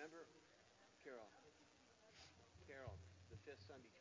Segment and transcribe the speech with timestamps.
[0.00, 0.24] remember,
[1.04, 1.28] Carol,
[2.64, 2.96] Carol,
[3.28, 3.92] the fifth Sunday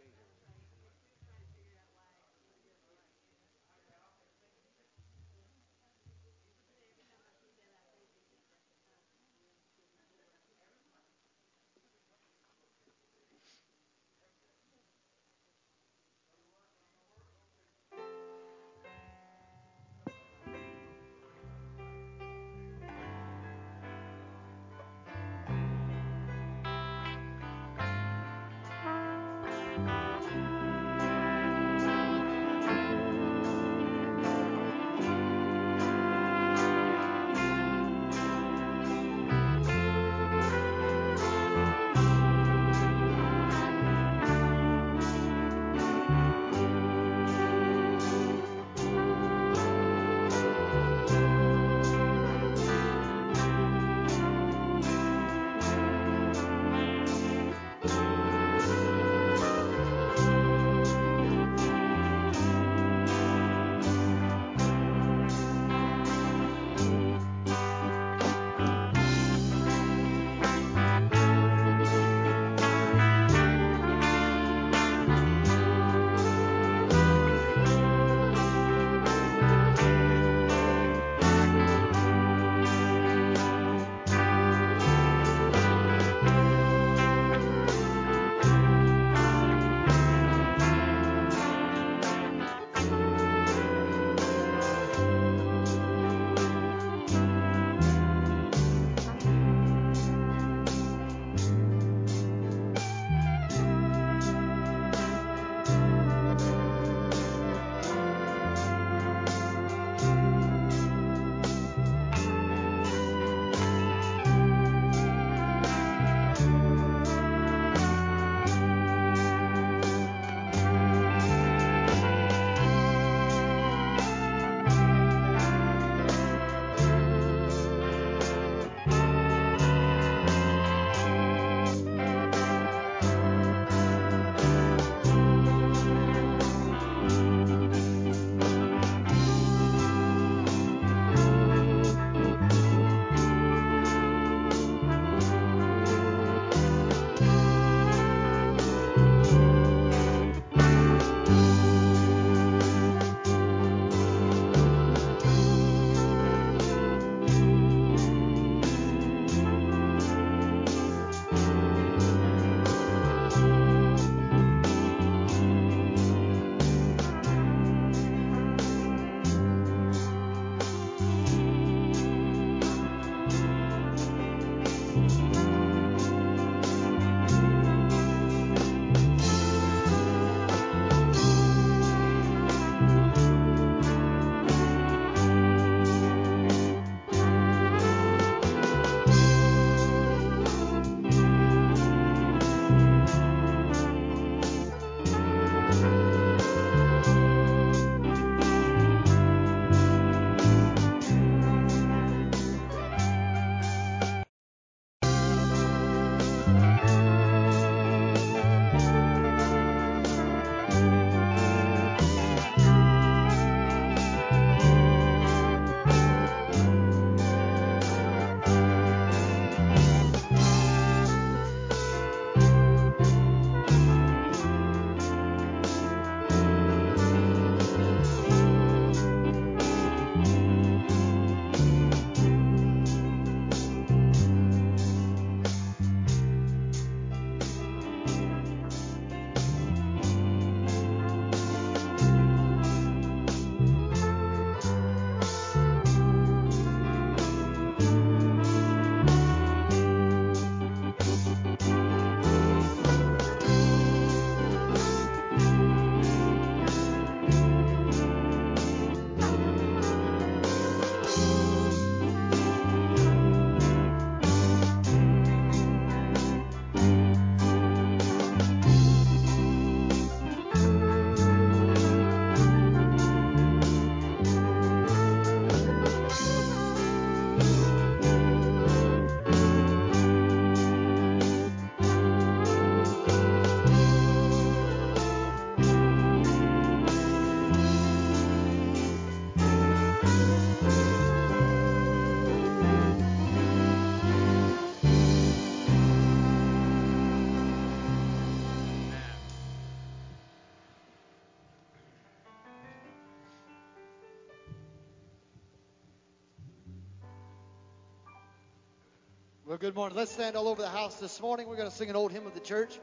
[309.50, 309.98] Well, good morning.
[309.98, 311.48] Let's stand all over the house this morning.
[311.48, 312.76] We're going to sing an old hymn of the church.
[312.76, 312.82] It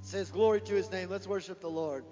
[0.00, 1.08] says, Glory to his name.
[1.08, 2.04] Let's worship the Lord.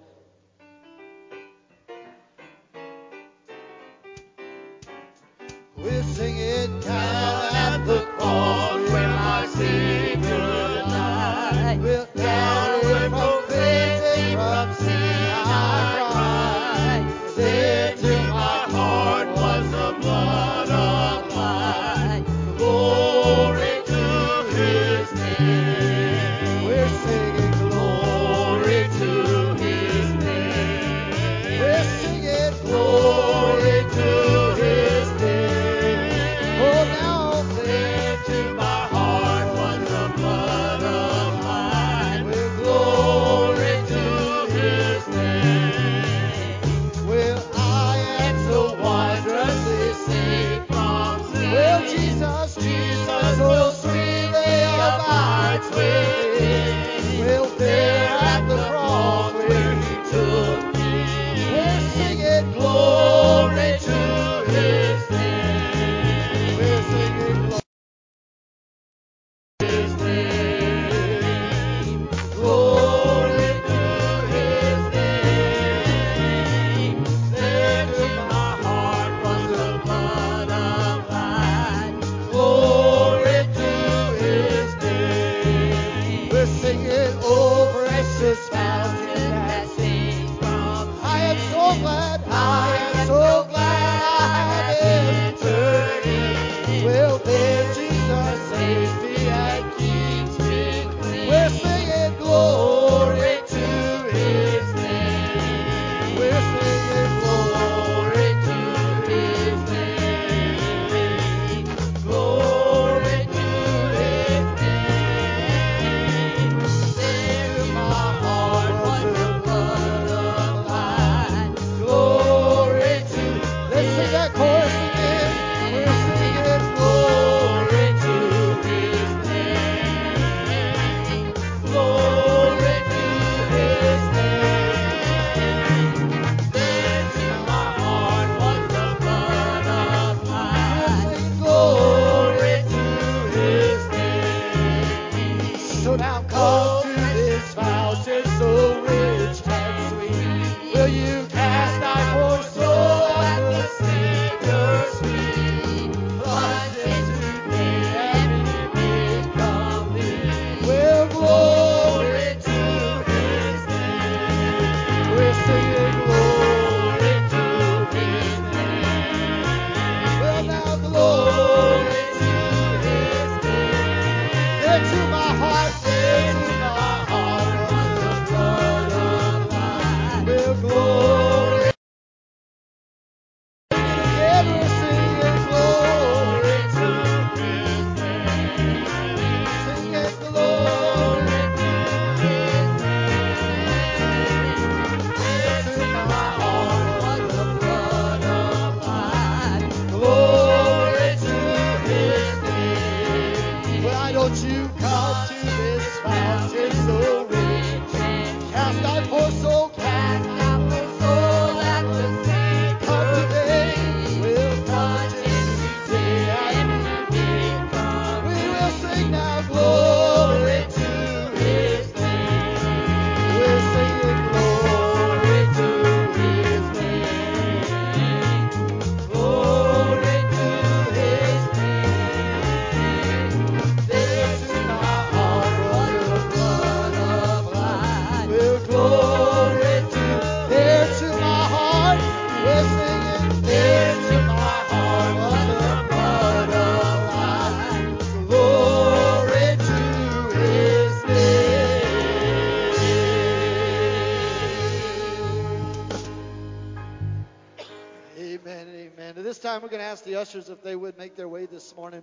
[259.61, 262.01] time, we're going to ask the ushers if they would make their way this morning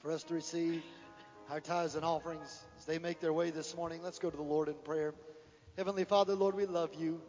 [0.00, 0.82] for us to receive
[1.48, 2.64] our tithes and offerings.
[2.76, 5.14] As they make their way this morning, let's go to the Lord in prayer.
[5.76, 7.20] Heavenly Father, Lord, we love you.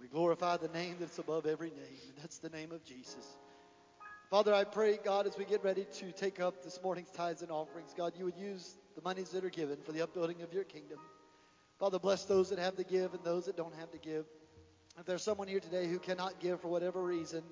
[0.00, 3.36] We glorify the name that's above every name, and that's the name of Jesus.
[4.30, 7.52] Father, I pray, God, as we get ready to take up this morning's tithes and
[7.52, 10.64] offerings, God, you would use the monies that are given for the upbuilding of your
[10.64, 10.98] kingdom.
[11.78, 14.24] Father, bless those that have to give and those that don't have to give.
[14.98, 17.44] If there's someone here today who cannot give for whatever reason,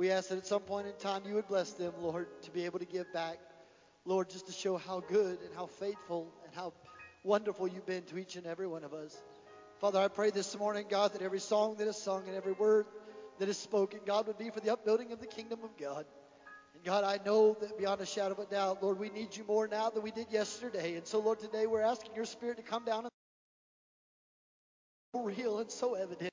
[0.00, 2.64] we ask that at some point in time you would bless them, Lord, to be
[2.64, 3.38] able to give back,
[4.06, 6.72] Lord, just to show how good and how faithful and how
[7.22, 9.14] wonderful you've been to each and every one of us.
[9.78, 12.86] Father, I pray this morning, God, that every song that is sung and every word
[13.40, 16.06] that is spoken, God, would be for the upbuilding of the kingdom of God.
[16.72, 19.44] And God, I know that beyond a shadow of a doubt, Lord, we need you
[19.44, 20.96] more now than we did yesterday.
[20.96, 23.10] And so, Lord, today we're asking your spirit to come down and
[25.14, 26.30] so real and so evident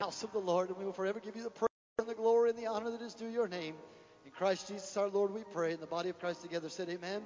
[0.00, 2.50] house of the Lord, and we will forever give you the praise and the glory
[2.50, 3.74] and the honor that is due your name.
[4.26, 5.72] In Christ Jesus our Lord we pray.
[5.72, 7.22] In the body of Christ together said amen.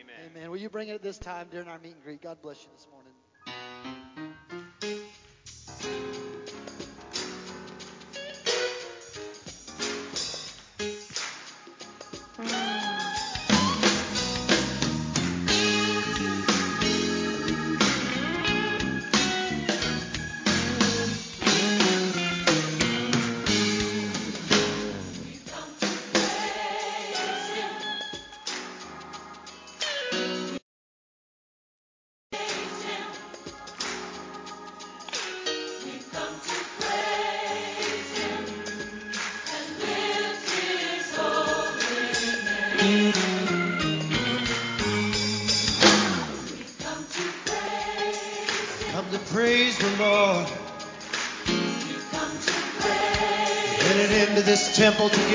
[0.00, 0.30] Amen.
[0.34, 0.50] Amen.
[0.50, 2.22] Will you bring it at this time during our meet and greet?
[2.22, 3.03] God bless you this morning.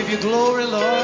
[0.10, 0.99] Temple to give you glory, Lord.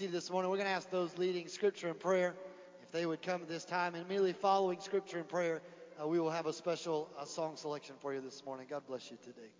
[0.00, 2.32] Seated this morning, we're going to ask those leading Scripture and prayer
[2.82, 3.94] if they would come at this time.
[3.94, 5.60] And immediately following Scripture and prayer,
[6.02, 8.66] uh, we will have a special uh, song selection for you this morning.
[8.70, 9.50] God bless you today.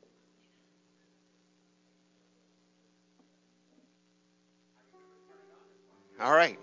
[6.18, 6.58] All right.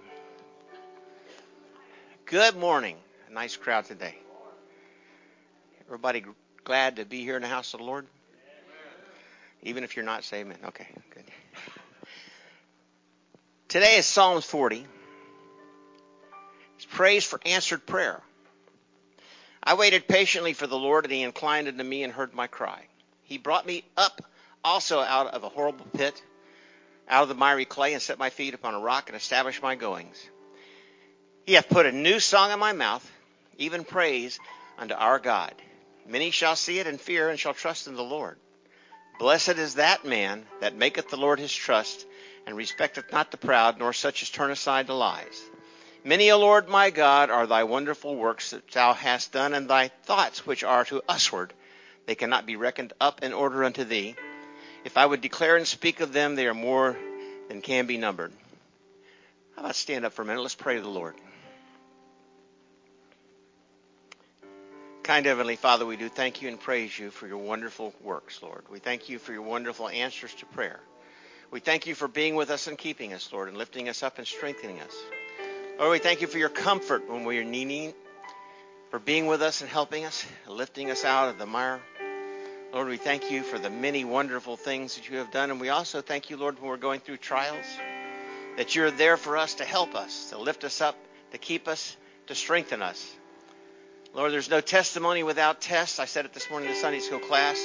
[2.25, 2.97] Good morning.
[3.29, 4.15] A nice crowd today.
[5.85, 6.25] Everybody
[6.63, 8.07] glad to be here in the house of the Lord?
[9.61, 10.57] Even if you're not, amen.
[10.65, 11.25] Okay, good.
[13.77, 14.87] Today is Psalms 40.
[16.77, 18.23] It's praise for answered prayer.
[19.61, 22.87] I waited patiently for the Lord, and he inclined unto me and heard my cry.
[23.21, 24.23] He brought me up
[24.63, 26.19] also out of a horrible pit,
[27.07, 29.75] out of the miry clay, and set my feet upon a rock, and established my
[29.75, 30.17] goings.
[31.45, 33.07] He hath put a new song in my mouth,
[33.59, 34.39] even praise
[34.79, 35.53] unto our God.
[36.07, 38.39] Many shall see it and fear, and shall trust in the Lord.
[39.19, 42.07] Blessed is that man that maketh the Lord his trust,
[42.47, 45.43] and respecteth not the proud, nor such as turn aside to lies.
[46.03, 49.89] Many, O Lord my God, are thy wonderful works that thou hast done, and thy
[49.89, 51.53] thoughts which are to usward.
[52.05, 54.15] They cannot be reckoned up in order unto thee.
[54.85, 56.97] If I would declare and speak of them, they are more
[57.49, 58.31] than can be numbered.
[59.57, 60.41] How about stand up for a minute?
[60.41, 61.15] Let's pray to the Lord.
[65.03, 68.63] Kind Heavenly Father, we do thank you and praise you for your wonderful works, Lord.
[68.69, 70.79] We thank you for your wonderful answers to prayer.
[71.49, 74.17] We thank you for being with us and keeping us, Lord, and lifting us up
[74.17, 74.93] and strengthening us.
[75.79, 77.93] Lord, we thank you for your comfort when we are needing,
[78.91, 81.79] for being with us and helping us, lifting us out of the mire.
[82.73, 85.49] Lord, we thank you for the many wonderful things that you have done.
[85.49, 87.65] And we also thank you, Lord, when we're going through trials,
[88.57, 90.97] that you're there for us to help us, to lift us up,
[91.31, 91.95] to keep us,
[92.27, 93.15] to strengthen us.
[94.13, 95.99] Lord, there's no testimony without tests.
[95.99, 97.57] I said it this morning in the Sunday school class.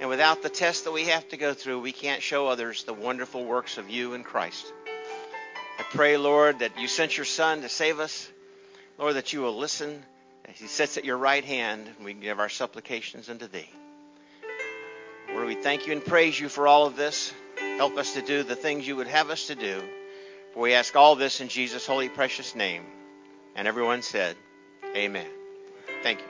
[0.00, 2.94] And without the test that we have to go through, we can't show others the
[2.94, 4.72] wonderful works of you in Christ.
[5.78, 8.28] I pray, Lord, that you sent your Son to save us.
[8.98, 10.02] Lord, that you will listen
[10.46, 13.68] as he sits at your right hand and we give our supplications unto thee.
[15.32, 17.32] Lord, we thank you and praise you for all of this.
[17.58, 19.82] Help us to do the things you would have us to do.
[20.52, 22.84] For we ask all this in Jesus' holy, precious name.
[23.54, 24.36] And everyone said,
[24.96, 25.26] Amen.
[26.02, 26.26] Thank you.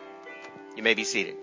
[0.77, 1.37] You may be seated.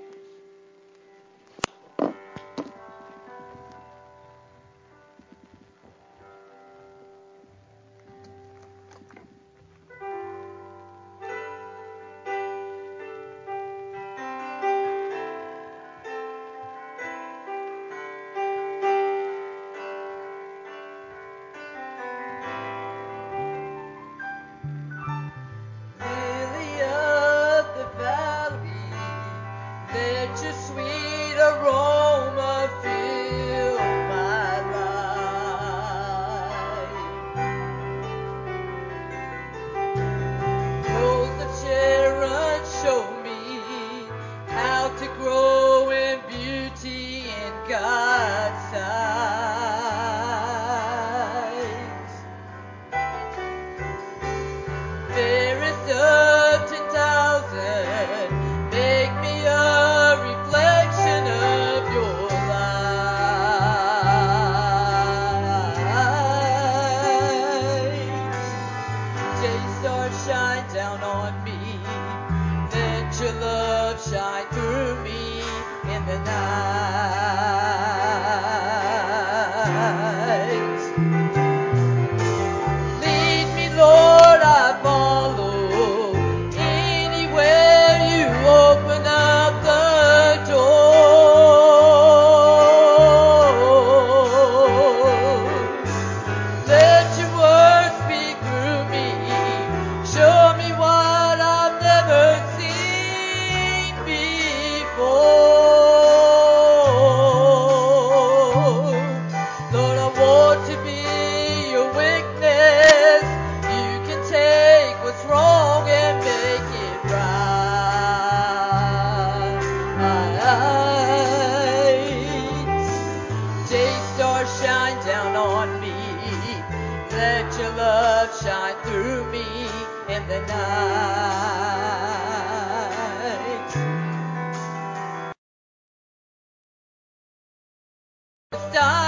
[138.53, 139.06] Was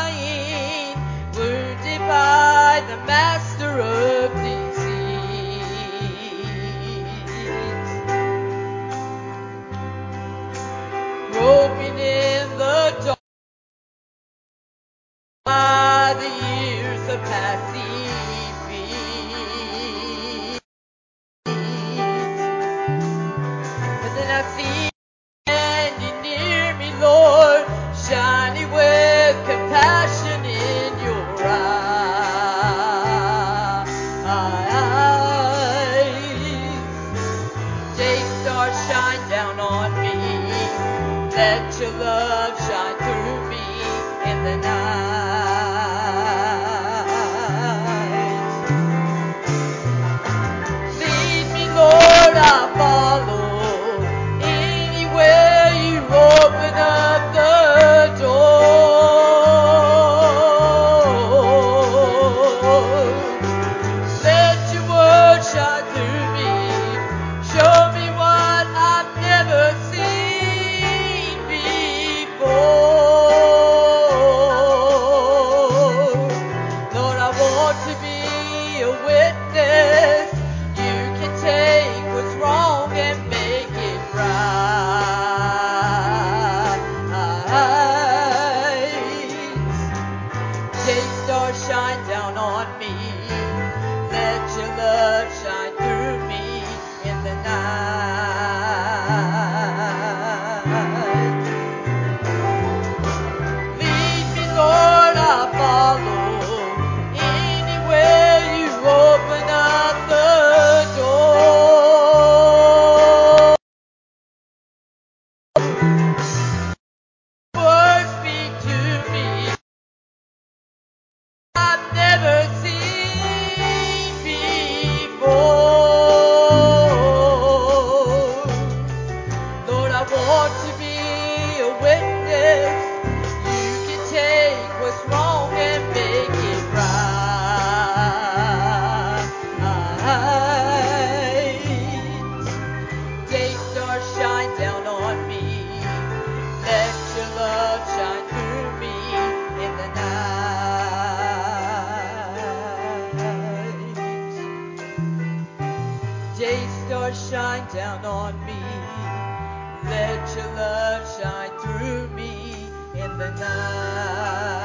[159.83, 162.53] Let your love shine through me
[162.95, 164.58] in the night.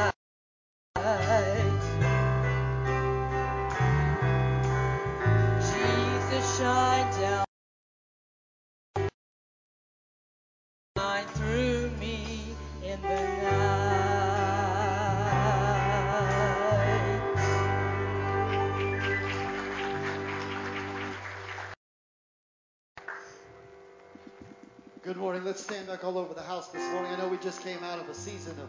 [25.24, 25.42] morning.
[25.42, 27.10] Let's stand back all over the house this morning.
[27.10, 28.68] I know we just came out of a season of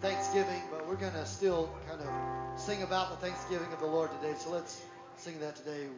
[0.00, 2.08] Thanksgiving, but we're going to still kind of
[2.56, 4.32] sing about the Thanksgiving of the Lord today.
[4.38, 4.80] So let's
[5.16, 5.88] sing that today.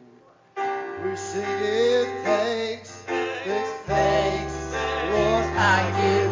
[0.57, 4.53] We sing it thanks, thanks, thanks,
[5.11, 6.24] Lord, I give.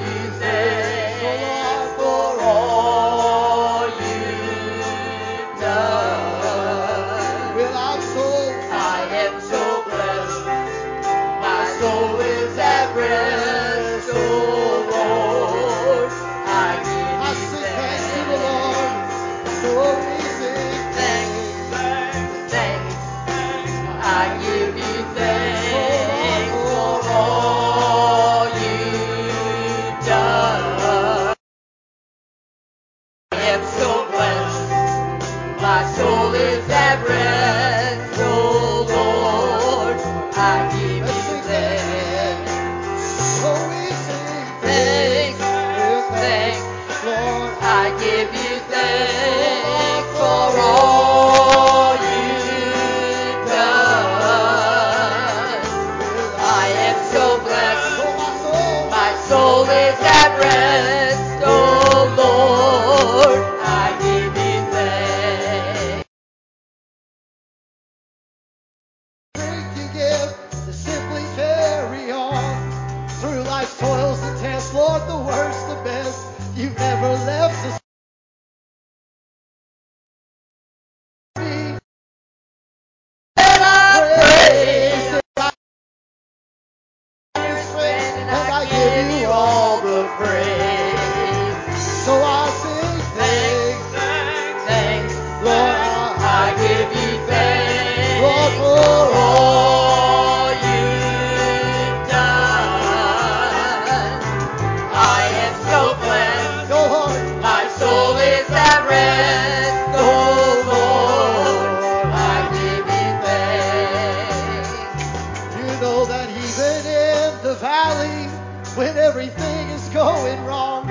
[119.14, 120.90] everything is going wrong.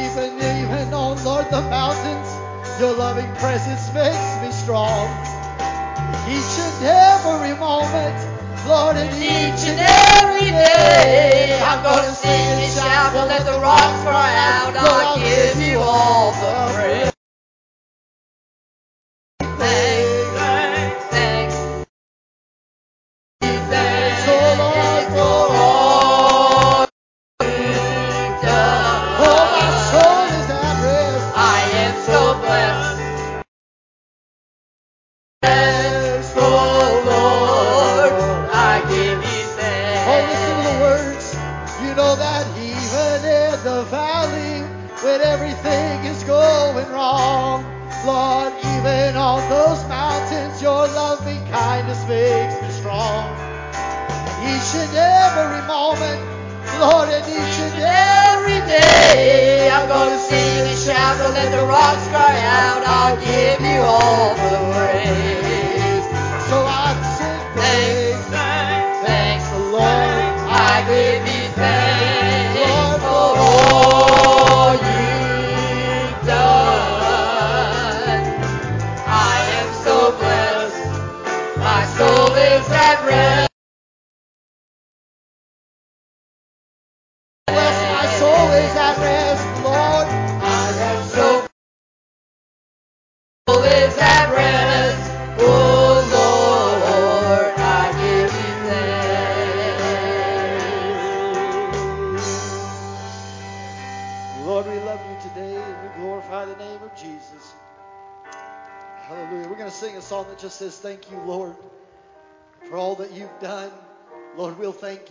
[0.00, 2.28] Even, even on, Lord, the mountains,
[2.80, 5.12] your loving presence makes me strong.
[6.24, 8.16] Each and every moment,
[8.66, 13.60] Lord, and each and every day, I'm going to sing and shout and let the
[13.60, 14.74] rocks cry out.
[14.74, 16.51] I'll give you all the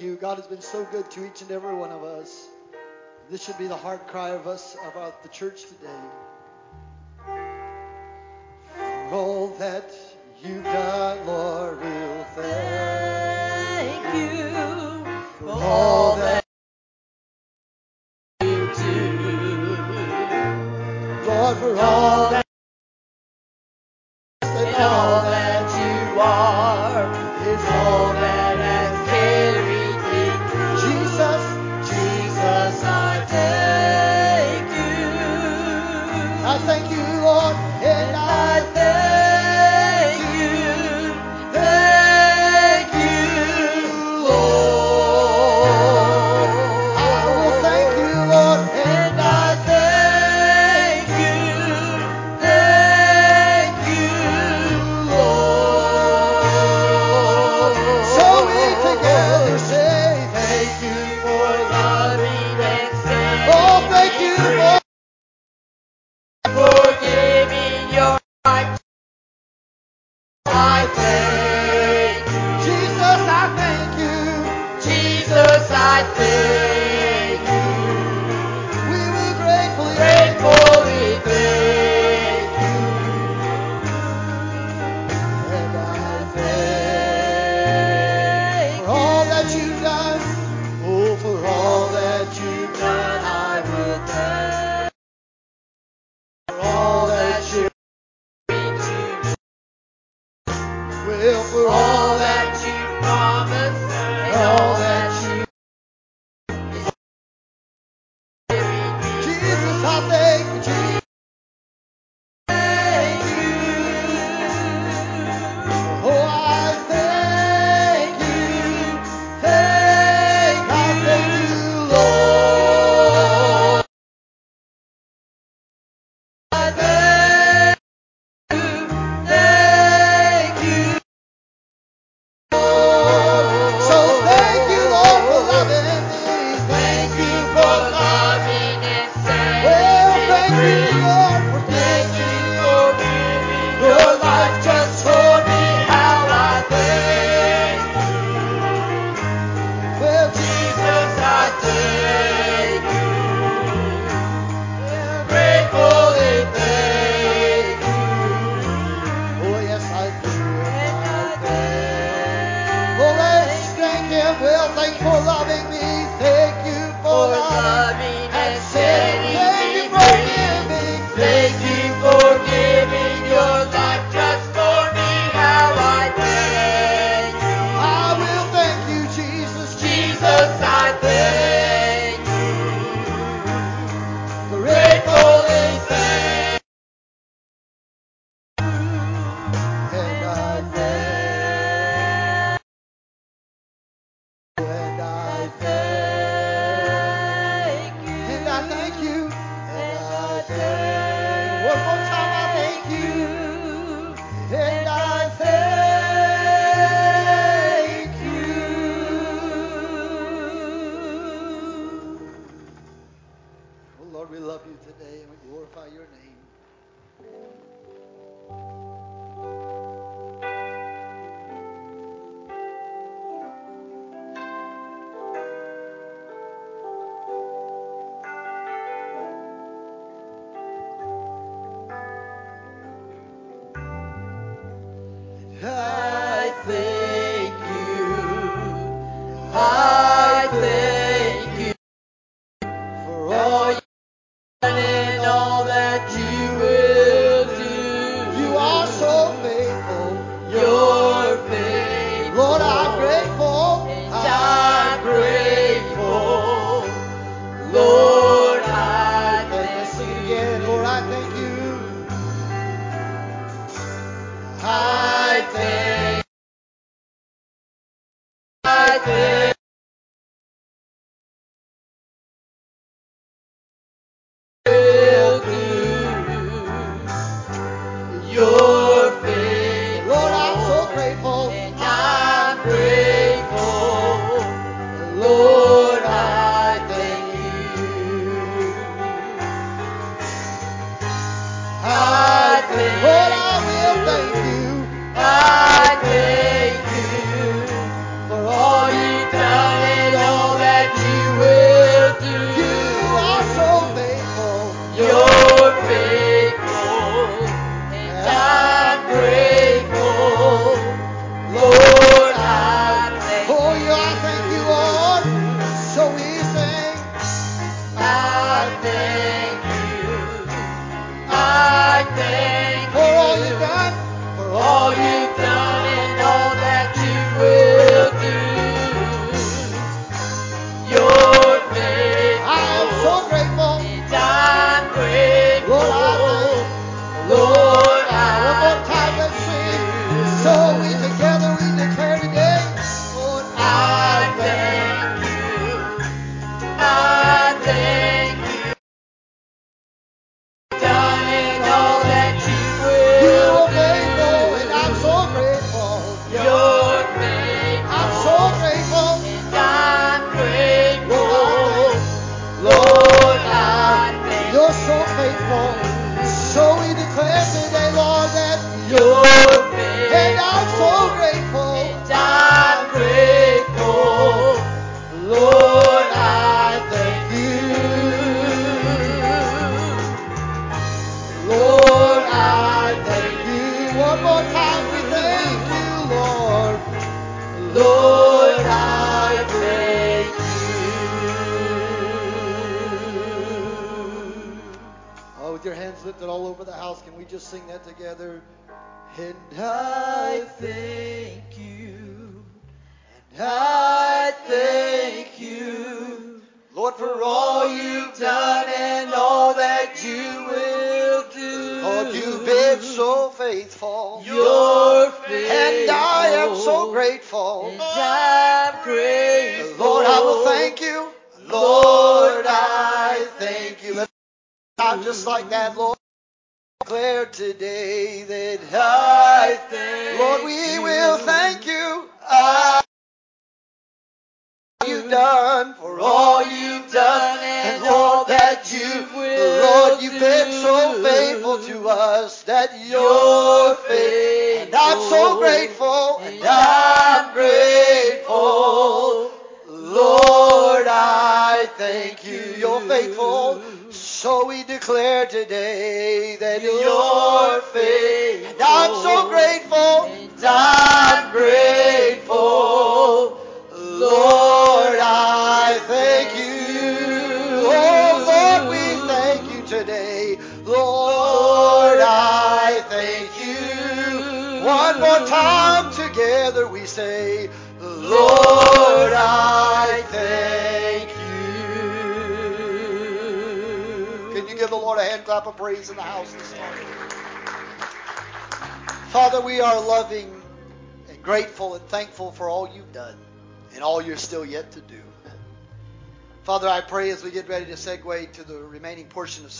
[0.01, 0.15] you.
[0.15, 2.47] God has been so good to each and every one of us.
[3.29, 6.01] This should be the heart cry of us, about the church today.
[9.09, 9.91] For all that
[10.43, 14.49] you've done, Lord, we'll thank you.
[15.39, 16.43] For all that
[18.41, 19.75] you do.
[21.27, 22.40] Lord, for all that.
[36.51, 39.00] I thank you, Lord, and I thank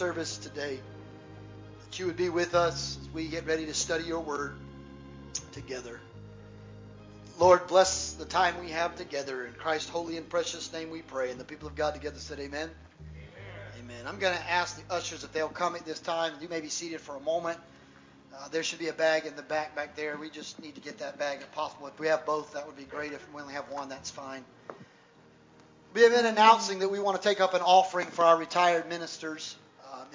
[0.02, 0.80] service today
[1.86, 4.56] that you would be with us as we get ready to study your word
[5.52, 5.99] together.
[7.38, 9.45] Lord, bless the time we have together.
[9.45, 11.30] In Christ's holy and precious name we pray.
[11.30, 12.72] And the people of God together said, Amen.
[13.80, 14.08] Amen.
[14.08, 16.34] I'm going to ask the ushers if they'll come at this time.
[16.41, 17.60] You may be seated for a moment.
[18.36, 20.18] Uh, there should be a bag in the back back there.
[20.18, 21.86] We just need to get that bag if possible.
[21.86, 23.14] If we have both, that would be great.
[23.14, 24.43] If we only have one, that's fine.
[25.93, 28.89] We have been announcing that we want to take up an offering for our retired
[28.89, 29.58] ministers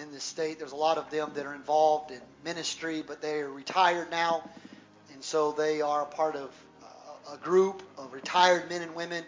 [0.01, 0.59] in this state.
[0.59, 4.49] There's a lot of them that are involved in ministry, but they are retired now,
[5.12, 6.51] and so they are a part of
[6.82, 9.24] uh, a group of retired men and women.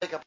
[0.00, 0.22] Take up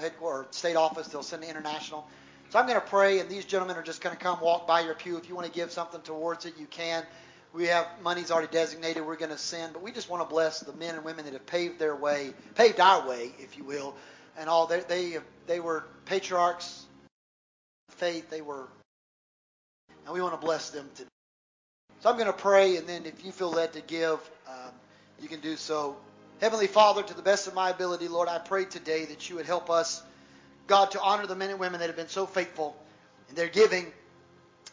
[0.00, 1.08] headquarters, state office.
[1.08, 2.06] They'll send to international.
[2.50, 4.80] So I'm going to pray, and these gentlemen are just going to come walk by
[4.80, 5.16] your pew.
[5.16, 7.04] If you want to give something towards it, you can.
[7.52, 9.06] We have money's already designated.
[9.06, 11.32] We're going to send, but we just want to bless the men and women that
[11.32, 13.94] have paved their way, paved our way, if you will,
[14.38, 14.66] and all.
[14.66, 16.84] They they they were patriarchs,
[17.88, 18.30] of faith.
[18.30, 18.66] They were,
[20.04, 21.08] and we want to bless them today.
[22.00, 24.72] So I'm going to pray, and then if you feel led to give, um,
[25.20, 25.96] you can do so.
[26.40, 29.46] Heavenly Father, to the best of my ability, Lord, I pray today that you would
[29.46, 30.02] help us,
[30.66, 32.76] God, to honor the men and women that have been so faithful
[33.30, 33.86] in their giving.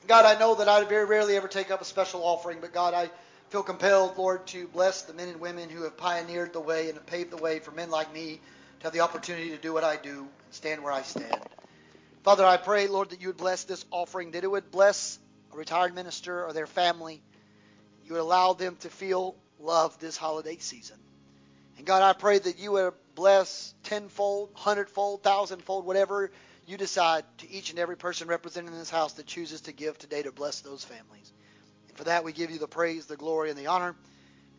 [0.07, 2.93] God, I know that I very rarely ever take up a special offering, but God,
[2.93, 3.09] I
[3.49, 6.95] feel compelled, Lord, to bless the men and women who have pioneered the way and
[6.95, 8.41] have paved the way for men like me
[8.83, 11.39] to have the opportunity to do what I do and stand where I stand.
[12.23, 15.19] Father, I pray, Lord, that you would bless this offering, that it would bless
[15.53, 17.21] a retired minister or their family.
[18.03, 20.97] You would allow them to feel loved this holiday season.
[21.77, 26.29] And God, I pray that you would bless tenfold, hundredfold, thousandfold, whatever
[26.67, 29.97] you decide to each and every person represented in this house that chooses to give
[29.97, 31.31] today to bless those families.
[31.87, 33.95] And for that, we give you the praise, the glory, and the honor.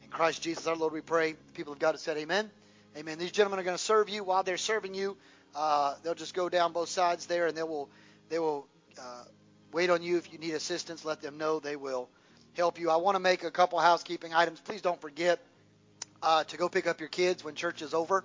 [0.02, 1.32] In Christ Jesus our Lord, we pray.
[1.32, 2.50] The people of God have said, Amen.
[2.96, 3.18] Amen.
[3.18, 4.22] These gentlemen are going to serve you.
[4.22, 5.16] While they're serving you,
[5.56, 7.88] uh, they'll just go down both sides there, and they will
[8.28, 9.24] they will uh,
[9.72, 11.04] wait on you if you need assistance.
[11.04, 12.08] Let them know they will
[12.56, 12.90] help you.
[12.90, 14.60] I want to make a couple housekeeping items.
[14.60, 15.40] Please don't forget
[16.22, 18.24] uh, to go pick up your kids when church is over.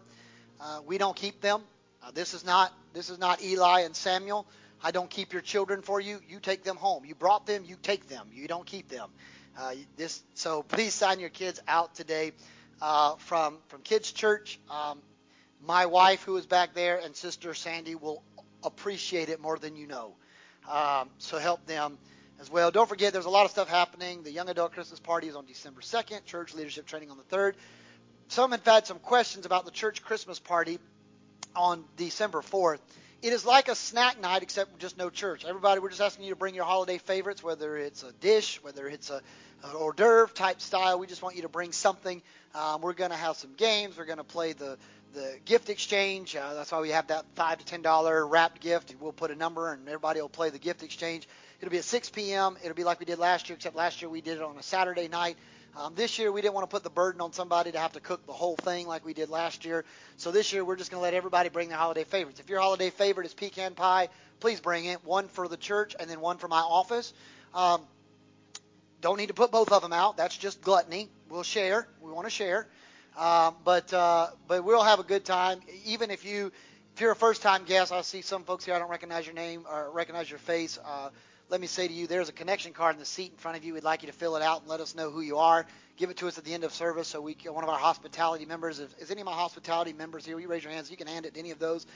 [0.62, 1.64] Uh, we don't keep them.
[2.04, 4.46] Uh, this is not this is not Eli and Samuel.
[4.84, 6.20] I don't keep your children for you.
[6.30, 7.06] You take them home.
[7.06, 7.64] You brought them.
[7.66, 8.28] You take them.
[8.32, 9.10] You don't keep them.
[9.58, 12.34] Uh, this so please sign your kids out today
[12.82, 14.60] uh, from from Kids Church.
[14.70, 15.00] Um,
[15.66, 18.24] my wife, who is back there, and Sister Sandy will
[18.64, 20.14] appreciate it more than you know.
[20.70, 21.98] Um, so help them
[22.40, 22.72] as well.
[22.72, 24.24] Don't forget, there's a lot of stuff happening.
[24.24, 26.26] The Young Adult Christmas Party is on December 2nd.
[26.26, 27.54] Church Leadership Training on the 3rd.
[28.30, 30.80] Some have had some questions about the church Christmas party
[31.56, 32.80] on December 4th.
[33.22, 35.44] It is like a snack night, except just no church.
[35.44, 38.88] Everybody, we're just asking you to bring your holiday favorites, whether it's a dish, whether
[38.88, 39.22] it's a
[39.64, 41.00] hors d'oeuvre type style.
[41.00, 42.22] We just want you to bring something.
[42.56, 43.98] Um, we're going to have some games.
[43.98, 44.78] We're going to play the
[45.14, 46.36] the gift exchange.
[46.36, 48.94] Uh, that's why we have that five to ten dollar wrapped gift.
[49.00, 51.28] We'll put a number, and everybody will play the gift exchange.
[51.60, 52.58] It'll be at 6 p.m.
[52.64, 54.64] It'll be like we did last year, except last year we did it on a
[54.64, 55.36] Saturday night.
[55.78, 58.00] Um, this year we didn't want to put the burden on somebody to have to
[58.00, 59.86] cook the whole thing like we did last year.
[60.18, 62.40] So this year we're just going to let everybody bring their holiday favorites.
[62.40, 65.04] If your holiday favorite is pecan pie, please bring it.
[65.06, 67.14] One for the church and then one for my office.
[67.54, 67.82] Um,
[69.02, 70.18] don't need to put both of them out.
[70.18, 71.10] That's just gluttony.
[71.30, 71.88] We'll share.
[72.02, 72.68] We want to share.
[73.18, 75.60] Um, but uh, but we'll have a good time.
[75.86, 76.52] Even if you
[76.94, 78.74] if you're a first time guest, I see some folks here.
[78.76, 80.78] I don't recognize your name or recognize your face.
[80.84, 81.10] Uh,
[81.50, 83.64] let me say to you, there's a connection card in the seat in front of
[83.64, 83.74] you.
[83.74, 85.66] We'd like you to fill it out and let us know who you are.
[85.98, 88.46] Give it to us at the end of service so we one of our hospitality
[88.46, 90.40] members, if, is any of my hospitality members here?
[90.40, 90.92] You raise your hands.
[90.92, 91.88] You can hand it to any of those.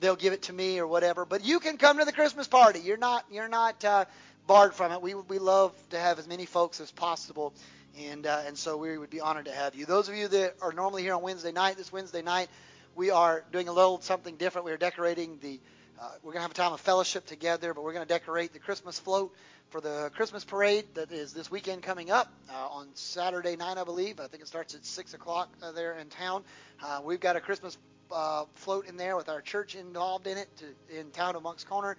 [0.00, 1.24] They'll give it to me or whatever.
[1.24, 2.80] But you can come to the Christmas party.
[2.80, 4.06] You're not you're not uh,
[4.46, 5.02] barred from it.
[5.02, 7.52] We we love to have as many folks as possible,
[7.98, 9.86] and uh, and so we would be honored to have you.
[9.86, 12.48] Those of you that are normally here on Wednesday night, this Wednesday night,
[12.94, 14.64] we are doing a little something different.
[14.64, 15.60] We are decorating the
[16.00, 18.52] uh, we're going to have a time of fellowship together, but we're going to decorate
[18.52, 19.32] the Christmas float
[19.70, 23.84] for the Christmas parade that is this weekend coming up uh, on Saturday night, I
[23.84, 24.18] believe.
[24.18, 26.42] I think it starts at 6 o'clock uh, there in town.
[26.84, 27.78] Uh, we've got a Christmas
[28.10, 31.62] uh, float in there with our church involved in it to, in town of Moncks
[31.64, 31.96] Corner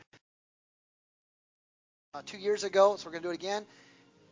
[2.16, 3.66] uh, two years ago, so we're going to do it again.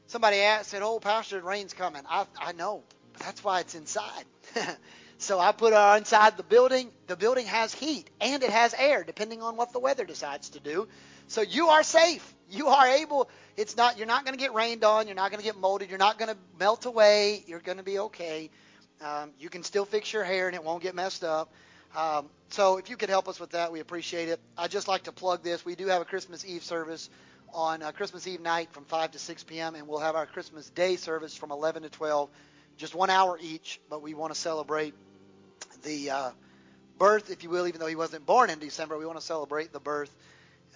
[0.06, 3.74] Somebody asked, said, "Oh, Pastor, the rain's coming." I, I know, but that's why it's
[3.74, 4.26] inside.
[5.18, 6.92] so I put it inside the building.
[7.08, 10.60] The building has heat and it has air, depending on what the weather decides to
[10.60, 10.88] do.
[11.28, 12.36] So you are safe.
[12.52, 13.32] You are able.
[13.58, 13.98] It's not.
[13.98, 15.08] You're not going to get rained on.
[15.08, 15.90] You're not going to get molded.
[15.90, 17.44] You're not going to melt away.
[17.48, 18.52] You're going to be okay.
[19.04, 21.52] Um, you can still fix your hair and it won't get messed up.
[21.98, 24.40] Um, so if you could help us with that, we appreciate it.
[24.56, 25.66] I just like to plug this.
[25.66, 27.10] We do have a Christmas Eve service
[27.54, 29.76] on uh, Christmas Eve night from 5 to 6 p.m.
[29.76, 32.30] and we'll have our Christmas Day service from 11 to 12,
[32.78, 33.80] just one hour each.
[33.90, 34.94] But we want to celebrate
[35.84, 36.32] the uh,
[36.98, 38.98] birth, if you will, even though he wasn't born in December.
[38.98, 40.16] We want to celebrate the birth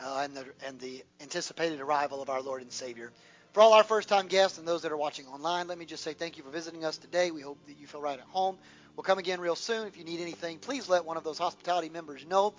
[0.03, 3.11] uh, and the and the anticipated arrival of our Lord and Savior.
[3.53, 6.13] For all our first-time guests and those that are watching online, let me just say
[6.13, 7.32] thank you for visiting us today.
[7.32, 8.57] We hope that you feel right at home.
[8.95, 9.88] We'll come again real soon.
[9.88, 12.53] If you need anything, please let one of those hospitality members know,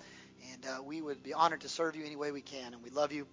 [0.53, 2.73] and uh, we would be honored to serve you any way we can.
[2.73, 3.27] And we love you.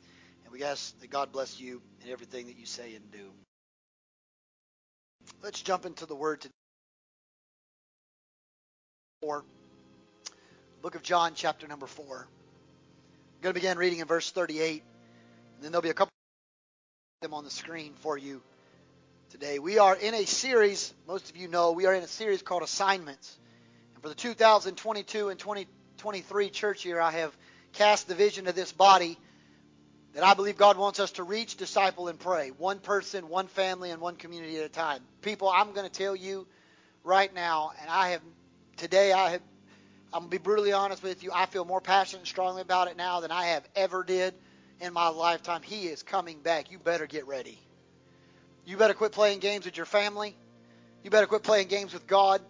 [0.54, 3.28] We ask that God bless you in everything that you say and do.
[5.42, 6.54] Let's jump into the word today.
[10.80, 12.28] Book of John, chapter number four.
[12.28, 14.84] I'm going to begin reading in verse 38,
[15.56, 16.12] and then there'll be a couple
[17.20, 18.40] of them on the screen for you
[19.30, 19.58] today.
[19.58, 22.62] We are in a series, most of you know, we are in a series called
[22.62, 23.36] Assignments.
[23.94, 27.36] And for the 2022 and 2023 church year, I have
[27.72, 29.18] cast the vision of this body
[30.14, 32.50] that I believe God wants us to reach, disciple, and pray.
[32.50, 35.00] One person, one family, and one community at a time.
[35.22, 36.46] People, I'm going to tell you
[37.02, 38.22] right now, and I have
[38.76, 39.42] today I have
[40.12, 41.32] I'm gonna be brutally honest with you.
[41.34, 44.32] I feel more passionate and strongly about it now than I have ever did
[44.80, 45.60] in my lifetime.
[45.62, 46.70] He is coming back.
[46.70, 47.58] You better get ready.
[48.64, 50.36] You better quit playing games with your family.
[51.02, 52.40] You better quit playing games with God.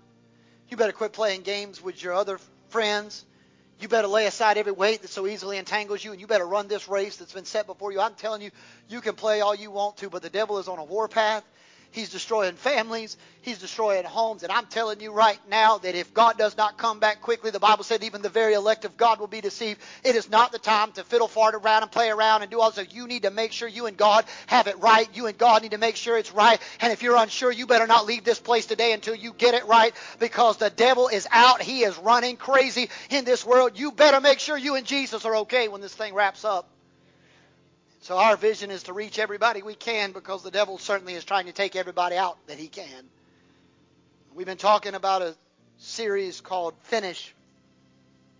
[0.68, 2.38] You better quit playing games with your other
[2.68, 3.24] friends.
[3.84, 6.68] You better lay aside every weight that so easily entangles you, and you better run
[6.68, 8.00] this race that's been set before you.
[8.00, 8.50] I'm telling you,
[8.88, 11.44] you can play all you want to, but the devil is on a warpath.
[11.94, 13.16] He's destroying families.
[13.40, 14.42] He's destroying homes.
[14.42, 17.60] And I'm telling you right now that if God does not come back quickly, the
[17.60, 19.80] Bible said even the very elect of God will be deceived.
[20.02, 22.72] It is not the time to fiddle fart around and play around and do all
[22.72, 22.92] this.
[22.92, 25.08] You need to make sure you and God have it right.
[25.14, 26.60] You and God need to make sure it's right.
[26.80, 29.64] And if you're unsure, you better not leave this place today until you get it
[29.66, 31.62] right because the devil is out.
[31.62, 33.78] He is running crazy in this world.
[33.78, 36.73] You better make sure you and Jesus are okay when this thing wraps up.
[38.04, 41.46] So our vision is to reach everybody we can because the devil certainly is trying
[41.46, 43.08] to take everybody out that he can.
[44.34, 45.34] We've been talking about a
[45.78, 47.34] series called Finish.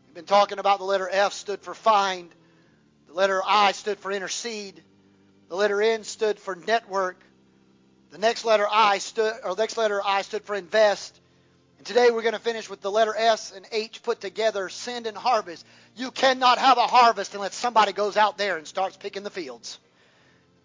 [0.05, 2.29] We've been talking about the letter F stood for find.
[3.07, 4.83] The letter I stood for intercede.
[5.49, 7.19] The letter N stood for network.
[8.11, 11.19] The next letter I stood or the next letter I stood for invest.
[11.79, 15.07] And today we're going to finish with the letter S and H put together, send
[15.07, 15.65] and harvest.
[15.97, 19.79] You cannot have a harvest unless somebody goes out there and starts picking the fields.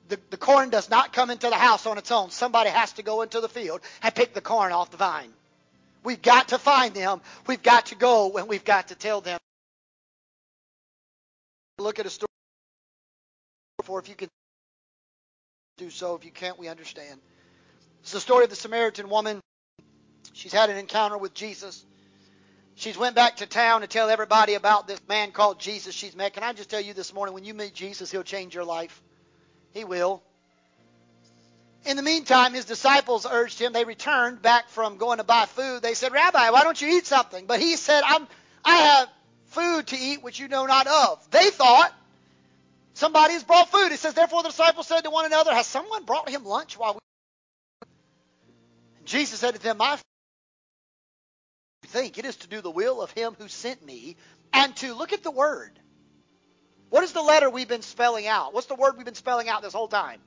[0.08, 2.32] The, the corn does not come into the house on its own.
[2.32, 5.32] Somebody has to go into the field and pick the corn off the vine.
[6.04, 7.22] We've got to find them.
[7.46, 9.38] We've got to go and we've got to tell them.
[11.78, 12.28] Look at a story
[13.84, 14.30] for if you can
[15.78, 16.16] do so.
[16.16, 17.20] If you can't, we understand.
[18.02, 19.42] It's the story of the Samaritan woman.
[20.34, 21.86] She's had an encounter with Jesus.
[22.80, 26.32] She's went back to town to tell everybody about this man called Jesus she's met.
[26.32, 29.02] Can I just tell you this morning, when you meet Jesus, he'll change your life.
[29.74, 30.24] He will.
[31.86, 33.74] In the meantime, his disciples urged him.
[33.74, 35.82] They returned back from going to buy food.
[35.82, 37.48] They said, Rabbi, why don't you eat something?
[37.48, 38.26] But he said, I'm,
[38.64, 39.10] I have
[39.48, 41.30] food to eat which you know not of.
[41.32, 41.94] They thought
[42.94, 43.90] somebody has brought food.
[43.92, 46.94] He says, Therefore the disciples said to one another, Has someone brought him lunch while
[46.94, 47.00] we.
[49.04, 50.00] Jesus said to them, My
[51.90, 52.18] think.
[52.18, 54.16] It is to do the will of him who sent me
[54.54, 55.80] and to look at the word.
[56.90, 58.54] What is the letter we've been spelling out?
[58.54, 60.20] What's the word we've been spelling out this whole time?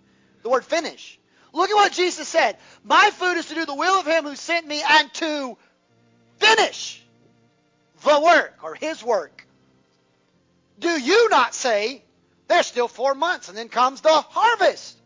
[0.43, 1.19] The word finish.
[1.53, 2.57] Look at what Jesus said.
[2.85, 5.57] My food is to do the will of him who sent me and to
[6.39, 7.05] finish
[8.05, 9.47] the work or his work.
[10.79, 12.03] Do you not say,
[12.49, 14.99] there's still four months and then comes the harvest?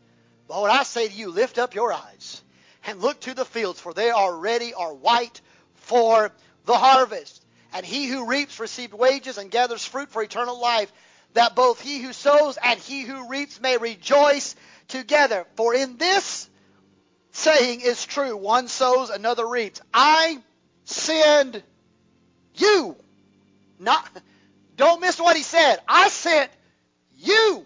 [0.49, 2.43] But what I say to you, lift up your eyes
[2.87, 5.41] and look to the fields, for they are ready are white
[5.75, 6.31] for
[6.67, 7.43] the harvest.
[7.73, 10.93] And he who reaps received wages and gathers fruit for eternal life,
[11.35, 14.55] that both he who sows and he who reaps may rejoice
[14.89, 15.47] together.
[15.57, 16.49] For in this
[17.33, 19.81] saying is true one sows, another reaps.
[19.93, 20.39] I
[20.85, 21.63] send
[22.55, 22.97] you.
[23.79, 24.09] Not
[24.77, 25.79] don't miss what he said.
[25.89, 26.51] I sent
[27.17, 27.65] you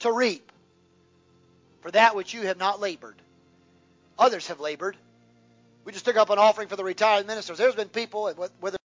[0.00, 0.50] to reap
[1.80, 3.16] for that which you have not labored.
[4.18, 4.96] Others have labored.
[5.86, 7.58] We just took up an offering for the retired ministers.
[7.58, 8.28] There's been people,
[8.58, 8.76] whether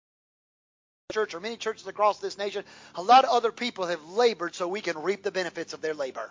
[1.11, 2.63] church or many churches across this nation,
[2.95, 5.95] a lot of other people have labored so we can reap the benefits of their
[5.95, 6.31] labor.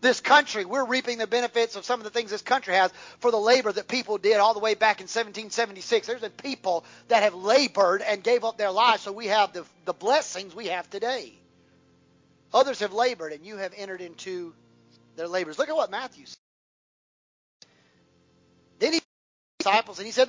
[0.00, 3.32] This country, we're reaping the benefits of some of the things this country has for
[3.32, 6.06] the labor that people did all the way back in 1776.
[6.06, 9.66] There's been people that have labored and gave up their lives so we have the,
[9.84, 11.34] the blessings we have today.
[12.54, 14.54] Others have labored and you have entered into
[15.16, 15.58] their labors.
[15.58, 16.36] Look at what Matthew says.
[19.60, 20.28] Disciples and he said,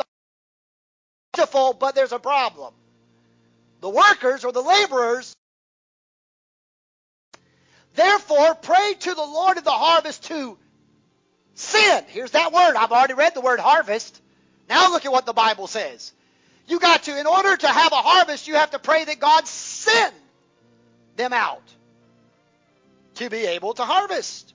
[1.34, 2.74] Beautiful, but there's a problem.
[3.82, 5.34] The workers or the laborers
[7.94, 10.58] Therefore, pray to the Lord of the harvest to
[11.56, 12.06] send.
[12.08, 12.76] Here's that word.
[12.76, 14.22] I've already read the word harvest.
[14.70, 16.14] Now look at what the Bible says.
[16.68, 19.46] You got to, in order to have a harvest, you have to pray that God
[19.48, 20.14] send
[21.18, 21.64] them out
[23.16, 24.54] to be able to harvest.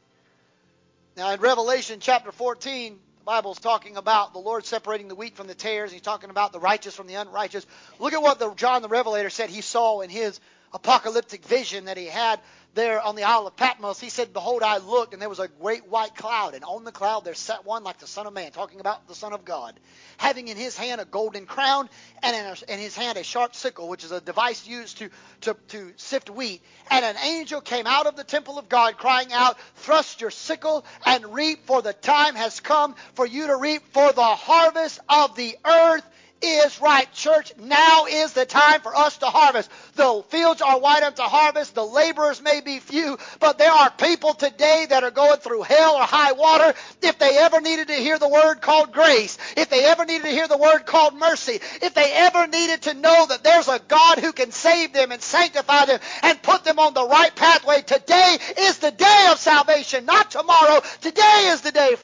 [1.17, 5.55] Now in Revelation chapter 14, Bible's talking about the Lord separating the wheat from the
[5.55, 5.91] tares.
[5.91, 7.67] He's talking about the righteous from the unrighteous.
[7.99, 10.39] Look at what the, John the Revelator said he saw in his
[10.73, 12.41] apocalyptic vision that he had
[12.77, 15.49] there on the Isle of Patmos, he said, Behold, I looked, and there was a
[15.49, 18.53] great white cloud, and on the cloud there sat one like the Son of Man,
[18.53, 19.81] talking about the Son of God,
[20.19, 21.89] having in his hand a golden crown,
[22.23, 25.11] and in, a, in his hand a sharp sickle, which is a device used to,
[25.41, 26.61] to, to sift wheat.
[26.91, 30.85] And an angel came out of the temple of God, crying out, Thrust your sickle
[31.07, 35.35] and reap, for the time has come for you to reap, for the harvest of
[35.35, 36.05] the earth
[36.43, 37.11] is right.
[37.13, 39.71] Church, now is the time for us to harvest.
[39.95, 41.75] The fields are wide unto harvest.
[41.75, 45.97] The laborers may be few, but there are people today that are going through hell
[45.97, 46.75] or high water.
[47.03, 50.31] If they ever needed to hear the word called grace, if they ever needed to
[50.33, 54.19] hear the word called mercy, if they ever needed to know that there's a God
[54.19, 58.39] who can save them and sanctify them and put them on the right pathway, today
[58.59, 60.81] is the day of salvation, not tomorrow.
[61.01, 61.97] Today is the day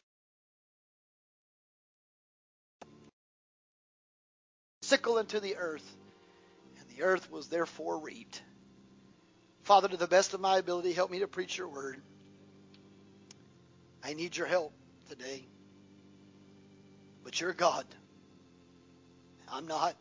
[4.93, 5.97] sickle into the earth,
[6.79, 8.43] and the earth was therefore reaped.
[9.63, 11.97] Father, to the best of my ability, help me to preach your word.
[14.05, 14.75] I need your help
[15.09, 15.47] today.
[17.25, 17.87] But you're God.
[19.51, 19.97] I'm not.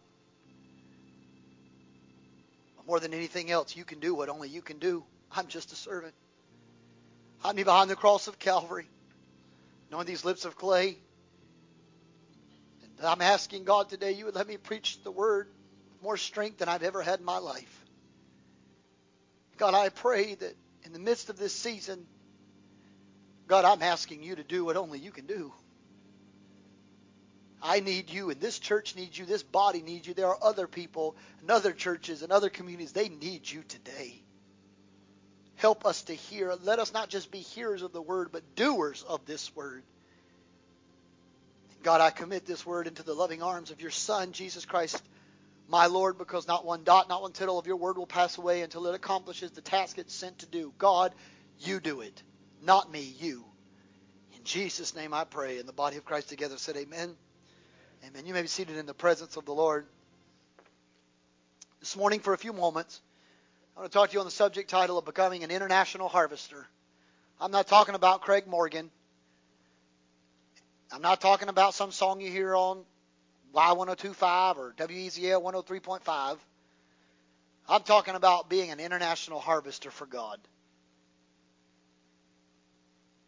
[2.75, 5.05] But more than anything else, you can do what only you can do.
[5.33, 6.15] I'm just a servant.
[7.39, 8.89] Hide me behind the cross of Calvary,
[9.89, 10.97] knowing these lips of clay.
[13.05, 15.47] I'm asking God today, you would let me preach the word
[16.01, 17.85] more strength than I've ever had in my life.
[19.57, 22.05] God, I pray that in the midst of this season,
[23.47, 25.53] God, I'm asking you to do what only you can do.
[27.61, 30.15] I need you, and this church needs you, this body needs you.
[30.15, 34.23] There are other people and other churches and other communities, they need you today.
[35.57, 36.55] Help us to hear.
[36.63, 39.83] Let us not just be hearers of the word, but doers of this word.
[41.83, 45.01] God, I commit this word into the loving arms of your Son, Jesus Christ,
[45.67, 48.61] my Lord, because not one dot, not one tittle of your word will pass away
[48.61, 50.73] until it accomplishes the task it's sent to do.
[50.77, 51.13] God,
[51.59, 52.21] you do it,
[52.61, 53.45] not me, you.
[54.35, 55.59] In Jesus' name I pray.
[55.59, 57.15] And the body of Christ together said, Amen.
[58.05, 58.25] Amen.
[58.25, 59.85] You may be seated in the presence of the Lord.
[61.79, 63.01] This morning, for a few moments,
[63.75, 66.67] I want to talk to you on the subject title of becoming an international harvester.
[67.39, 68.91] I'm not talking about Craig Morgan.
[70.91, 72.83] I'm not talking about some song you hear on
[73.53, 76.37] Y1025 or WEZL 103.5.
[77.69, 80.39] I'm talking about being an international harvester for God.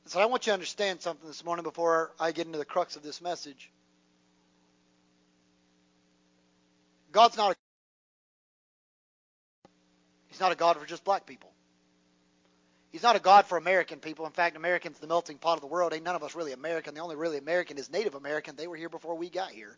[0.07, 2.97] So I want you to understand something this morning before I get into the crux
[2.97, 3.72] of this message.
[7.14, 7.55] God's not a
[10.28, 11.52] He's not a God for just black people.
[12.93, 14.27] He's not a God for American people.
[14.27, 15.93] In fact, Americans the melting pot of the world.
[15.93, 16.93] Ain't none of us really American.
[16.93, 18.55] The only really American is Native American.
[18.55, 19.75] They were here before we got here.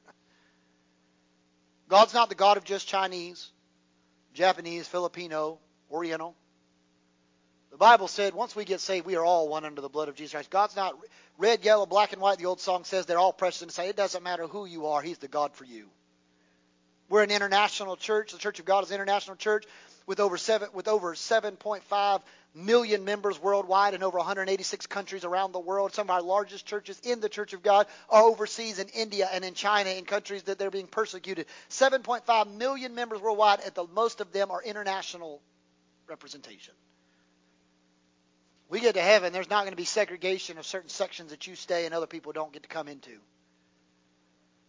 [1.88, 3.52] God's not the God of just Chinese,
[4.34, 5.60] Japanese, Filipino,
[5.90, 6.36] Oriental.
[7.72, 10.16] The Bible said once we get saved, we are all one under the blood of
[10.16, 10.50] Jesus Christ.
[10.50, 10.98] God's not
[11.38, 12.38] red, yellow, black, and white.
[12.38, 13.88] The old song says they're all precious His sight.
[13.88, 15.02] It doesn't matter who you are.
[15.02, 15.88] He's the God for you.
[17.08, 18.34] We're an international church.
[18.34, 19.64] The Church of God is an international church
[20.06, 22.22] with over seven with over 7.5
[22.56, 25.94] million members worldwide in over 186 countries around the world.
[25.94, 29.44] Some of our largest churches in the Church of God are overseas in India and
[29.44, 31.48] in China in countries that they're being persecuted.
[31.70, 35.42] 7.5 million members worldwide, and the most of them are international
[36.08, 36.74] representation.
[38.70, 41.56] We get to heaven, there's not going to be segregation of certain sections that you
[41.56, 43.12] stay and other people don't get to come into.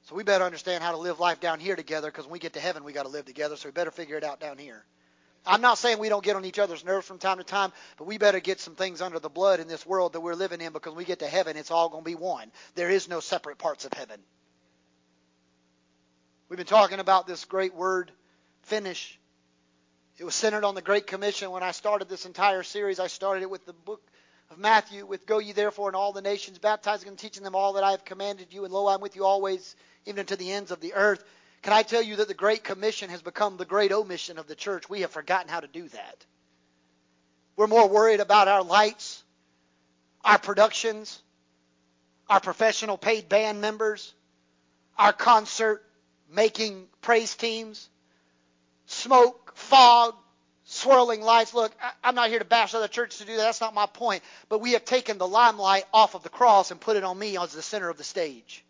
[0.02, 2.52] So we better understand how to live life down here together because when we get
[2.52, 3.56] to heaven, we got to live together.
[3.56, 4.84] So we better figure it out down here.
[5.46, 8.06] I'm not saying we don't get on each other's nerves from time to time, but
[8.06, 10.72] we better get some things under the blood in this world that we're living in
[10.72, 12.50] because when we get to heaven, it's all going to be one.
[12.74, 14.20] There is no separate parts of heaven.
[16.48, 18.12] We've been talking about this great word,
[18.62, 19.18] finish.
[20.18, 23.00] It was centered on the Great Commission when I started this entire series.
[23.00, 24.00] I started it with the book
[24.50, 27.74] of Matthew, with Go ye therefore in all the nations, baptizing and teaching them all
[27.74, 29.74] that I have commanded you, and lo, I'm with you always,
[30.06, 31.24] even unto the ends of the earth.
[31.66, 34.54] Can I tell you that the Great Commission has become the great omission of the
[34.54, 34.88] church?
[34.88, 36.24] We have forgotten how to do that.
[37.56, 39.24] We're more worried about our lights,
[40.24, 41.20] our productions,
[42.30, 44.14] our professional paid band members,
[44.96, 45.82] our concert
[46.30, 47.88] making praise teams,
[48.86, 50.14] smoke, fog,
[50.66, 51.52] swirling lights.
[51.52, 51.72] Look,
[52.04, 53.42] I'm not here to bash other churches to do that.
[53.42, 54.22] That's not my point.
[54.48, 57.36] But we have taken the limelight off of the cross and put it on me
[57.36, 58.64] as the center of the stage.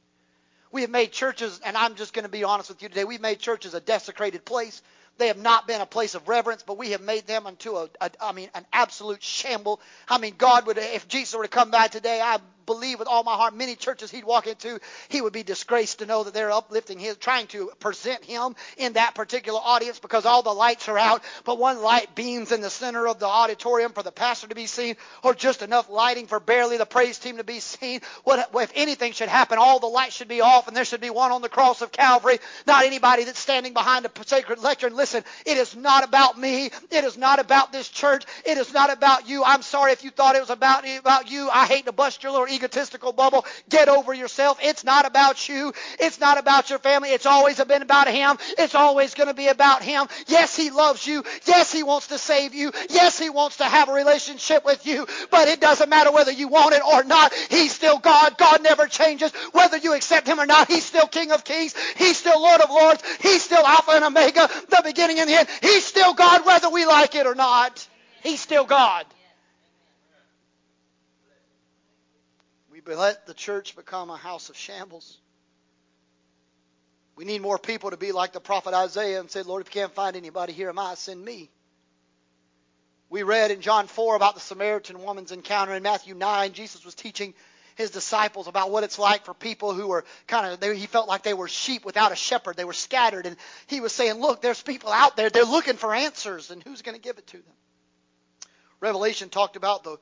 [0.73, 3.21] We have made churches, and I'm just going to be honest with you today, we've
[3.21, 4.83] made churches a desecrated place.
[5.19, 7.89] They have not been a place of reverence, but we have made them into a,
[8.01, 9.81] a I mean, an absolute shamble.
[10.09, 13.23] I mean, God would, if Jesus were to come back today, I believe with all
[13.23, 16.51] my heart, many churches he'd walk into, he would be disgraced to know that they're
[16.51, 20.99] uplifting his, trying to present him in that particular audience because all the lights are
[20.99, 24.55] out, but one light beams in the center of the auditorium for the pastor to
[24.55, 28.01] be seen, or just enough lighting for barely the praise team to be seen.
[28.25, 29.59] What if anything should happen?
[29.59, 31.93] All the lights should be off, and there should be one on the cross of
[31.93, 32.39] Calvary.
[32.67, 34.95] Not anybody that's standing behind a sacred lectern.
[34.97, 36.71] Listen, it is not about me.
[36.91, 38.25] It is not about this church.
[38.45, 39.43] It is not about you.
[39.45, 41.49] I'm sorry if you thought it was about about you.
[41.53, 43.45] I hate to bust your little egotistical bubble.
[43.69, 44.59] Get over yourself.
[44.61, 45.73] It's not about you.
[46.01, 47.11] It's not about your family.
[47.11, 48.37] It's always been about Him.
[48.59, 50.07] It's always going to be about Him.
[50.27, 51.25] Yes, He loves you.
[51.45, 52.73] Yes, He wants to save you.
[52.91, 55.07] Yes, He wants to have a relationship with you.
[55.31, 57.33] But it doesn't matter whether you want it or not.
[57.35, 58.39] He's still God.
[58.39, 59.33] God never changes.
[59.53, 61.75] Whether you accept Him or not, He's still King of Kings.
[61.97, 63.03] He's still Lord of Lords.
[63.21, 65.49] He's still Alpha and Omega, the beginning and the end.
[65.63, 67.87] He's still God whether we like it or not.
[68.23, 69.07] He's still God.
[72.95, 75.18] Let the church become a house of shambles.
[77.16, 79.80] We need more people to be like the prophet Isaiah and say, Lord, if you
[79.80, 81.51] can't find anybody, here am I, send me.
[83.09, 85.72] We read in John 4 about the Samaritan woman's encounter.
[85.72, 87.34] In Matthew 9, Jesus was teaching
[87.76, 91.09] his disciples about what it's like for people who were kind of, they, he felt
[91.09, 92.57] like they were sheep without a shepherd.
[92.57, 93.26] They were scattered.
[93.26, 95.30] And he was saying, look, there's people out there.
[95.30, 97.53] They're looking for answers, and who's going to give it to them?
[98.80, 99.99] Revelation talked about the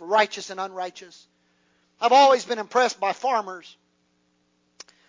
[0.00, 1.26] righteous and unrighteous.
[2.00, 3.76] I've always been impressed by farmers.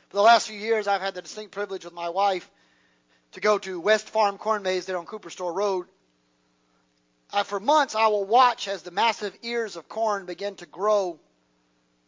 [0.10, 2.50] For the last few years, I've had the distinct privilege with my wife
[3.32, 5.88] to go to West Farm Corn Maze there on Cooper Store Road.
[7.32, 11.20] Uh, for months, I will watch as the massive ears of corn begin to grow.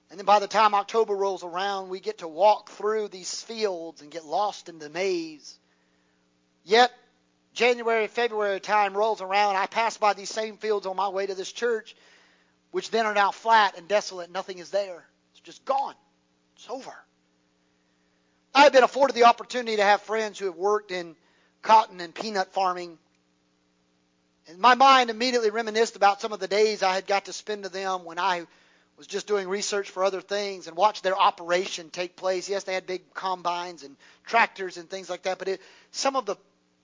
[0.10, 4.02] And then by the time October rolls around, we get to walk through these fields
[4.02, 5.60] and get lost in the maze.
[6.64, 6.92] Yet,
[7.54, 11.36] January, February time rolls around, I pass by these same fields on my way to
[11.36, 11.96] this church,
[12.72, 14.32] which then are now flat and desolate.
[14.32, 15.04] Nothing is there.
[15.32, 15.96] It's just gone.
[16.56, 16.94] It's over.
[18.54, 21.16] I've been afforded the opportunity to have friends who have worked in
[21.62, 22.98] cotton and peanut farming.
[24.48, 27.64] And my mind immediately reminisced about some of the days I had got to spend
[27.64, 28.46] with them when I
[28.98, 32.50] was just doing research for other things and watched their operation take place.
[32.50, 33.96] Yes, they had big combines and
[34.26, 35.62] tractors and things like that, but it,
[35.92, 36.36] some of the,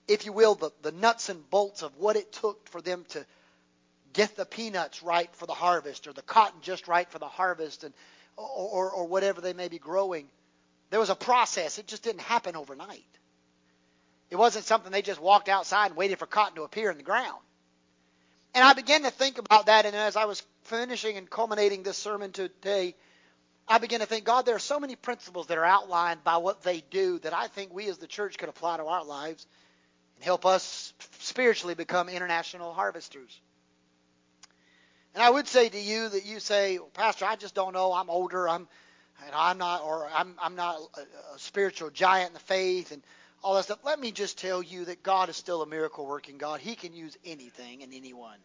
[0.06, 3.24] if you will, the, the nuts and bolts of what it took for them to
[4.18, 7.84] get the peanuts right for the harvest or the cotton just right for the harvest
[7.84, 7.94] and
[8.36, 10.28] or, or, or whatever they may be growing
[10.90, 11.78] there was a process.
[11.78, 13.04] It just didn't happen overnight.
[14.30, 17.02] It wasn't something they just walked outside and waited for cotton to appear in the
[17.02, 17.40] ground.
[18.54, 21.98] And I began to think about that, and as I was finishing and culminating this
[21.98, 22.94] sermon today,
[23.66, 26.62] I began to think, God, there are so many principles that are outlined by what
[26.62, 29.46] they do that I think we as the church could apply to our lives
[30.16, 33.38] and help us spiritually become international harvesters.
[35.14, 37.92] And I would say to you that you say, Pastor, I just don't know.
[37.92, 38.48] I'm older.
[38.48, 38.68] I'm
[39.24, 43.02] and I'm not, or I'm, I'm not a, a spiritual giant in the faith and
[43.42, 43.78] all that stuff.
[43.84, 46.60] Let me just tell you that God is still a miracle working God.
[46.60, 48.38] He can use anything and anyone.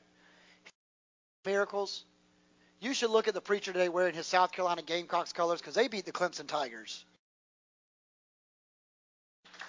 [1.45, 2.05] Miracles.
[2.79, 5.87] You should look at the preacher today wearing his South Carolina Gamecocks colors because they
[5.87, 7.05] beat the Clemson Tigers.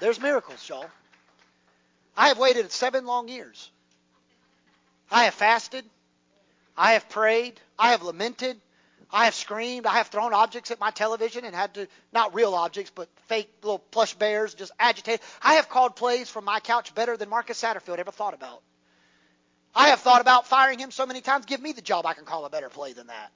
[0.01, 0.87] There's miracles, y'all.
[2.17, 3.71] I have waited seven long years.
[5.11, 5.85] I have fasted.
[6.77, 7.61] I have prayed.
[7.79, 8.61] I have lamented.
[9.11, 9.87] I have screamed.
[9.87, 13.49] I have thrown objects at my television and had to, not real objects, but fake
[13.63, 15.21] little plush bears, just agitate.
[15.41, 18.63] I have called plays from my couch better than Marcus Satterfield ever thought about.
[19.75, 21.47] I have thought about firing him so many times.
[21.47, 22.07] Give me the job.
[22.07, 23.33] I can call a better play than that.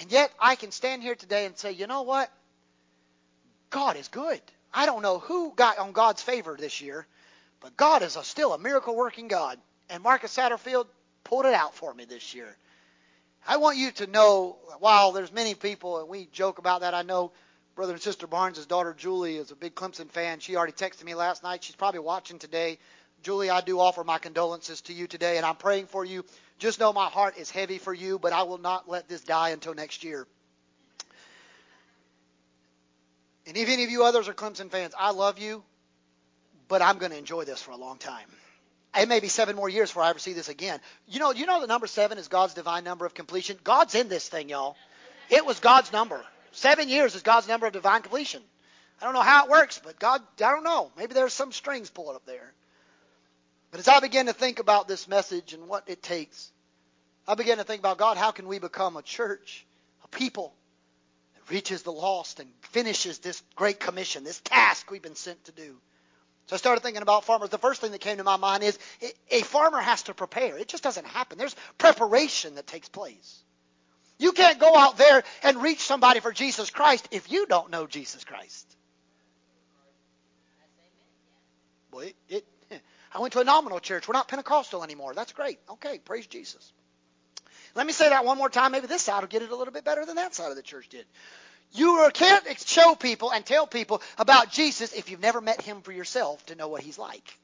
[0.00, 2.30] And yet I can stand here today and say, you know what?
[3.70, 4.40] God is good.
[4.72, 7.06] I don't know who got on God's favor this year,
[7.60, 9.58] but God is a, still a miracle working God.
[9.88, 10.86] And Marcus Satterfield
[11.24, 12.56] pulled it out for me this year.
[13.46, 17.02] I want you to know, while there's many people, and we joke about that, I
[17.02, 17.32] know
[17.74, 20.40] brother and sister Barnes' daughter Julie is a big Clemson fan.
[20.40, 21.64] She already texted me last night.
[21.64, 22.78] She's probably watching today.
[23.22, 26.24] Julie, I do offer my condolences to you today, and I'm praying for you.
[26.58, 29.50] Just know my heart is heavy for you, but I will not let this die
[29.50, 30.26] until next year.
[33.46, 35.64] And if any of you others are Clemson fans, I love you,
[36.68, 38.28] but I'm going to enjoy this for a long time.
[38.98, 40.80] It may be seven more years before I ever see this again.
[41.06, 43.56] You know, you know the number seven is God's divine number of completion.
[43.62, 44.76] God's in this thing, y'all.
[45.28, 46.20] It was God's number.
[46.52, 48.42] Seven years is God's number of divine completion.
[49.00, 50.90] I don't know how it works, but God, I don't know.
[50.96, 52.52] Maybe there's some strings pulling up there.
[53.70, 56.50] But as I begin to think about this message and what it takes,
[57.28, 59.64] I begin to think about God, how can we become a church,
[60.04, 60.52] a people
[61.34, 65.52] that reaches the lost and finishes this great commission, this task we've been sent to
[65.52, 65.76] do?
[66.46, 67.50] So I started thinking about farmers.
[67.50, 68.78] The first thing that came to my mind is
[69.30, 70.58] a farmer has to prepare.
[70.58, 71.38] It just doesn't happen.
[71.38, 73.42] There's preparation that takes place.
[74.18, 77.86] You can't go out there and reach somebody for Jesus Christ if you don't know
[77.86, 78.66] Jesus Christ.
[81.90, 82.82] Boy, it, it,
[83.14, 84.06] I went to a nominal church.
[84.06, 85.14] We're not Pentecostal anymore.
[85.14, 85.58] That's great.
[85.70, 86.72] Okay, praise Jesus.
[87.74, 88.72] Let me say that one more time.
[88.72, 90.62] Maybe this side will get it a little bit better than that side of the
[90.62, 91.06] church did.
[91.72, 95.92] You can't show people and tell people about Jesus if you've never met him for
[95.92, 97.36] yourself to know what he's like.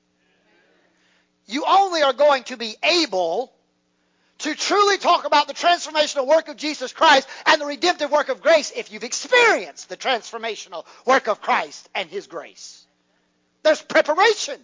[1.47, 3.53] You only are going to be able
[4.39, 8.43] to truly talk about the transformational work of Jesus Christ and the redemptive work of
[8.43, 12.85] grace if you've experienced the transformational work of Christ and his grace.
[13.63, 14.61] There's preparation.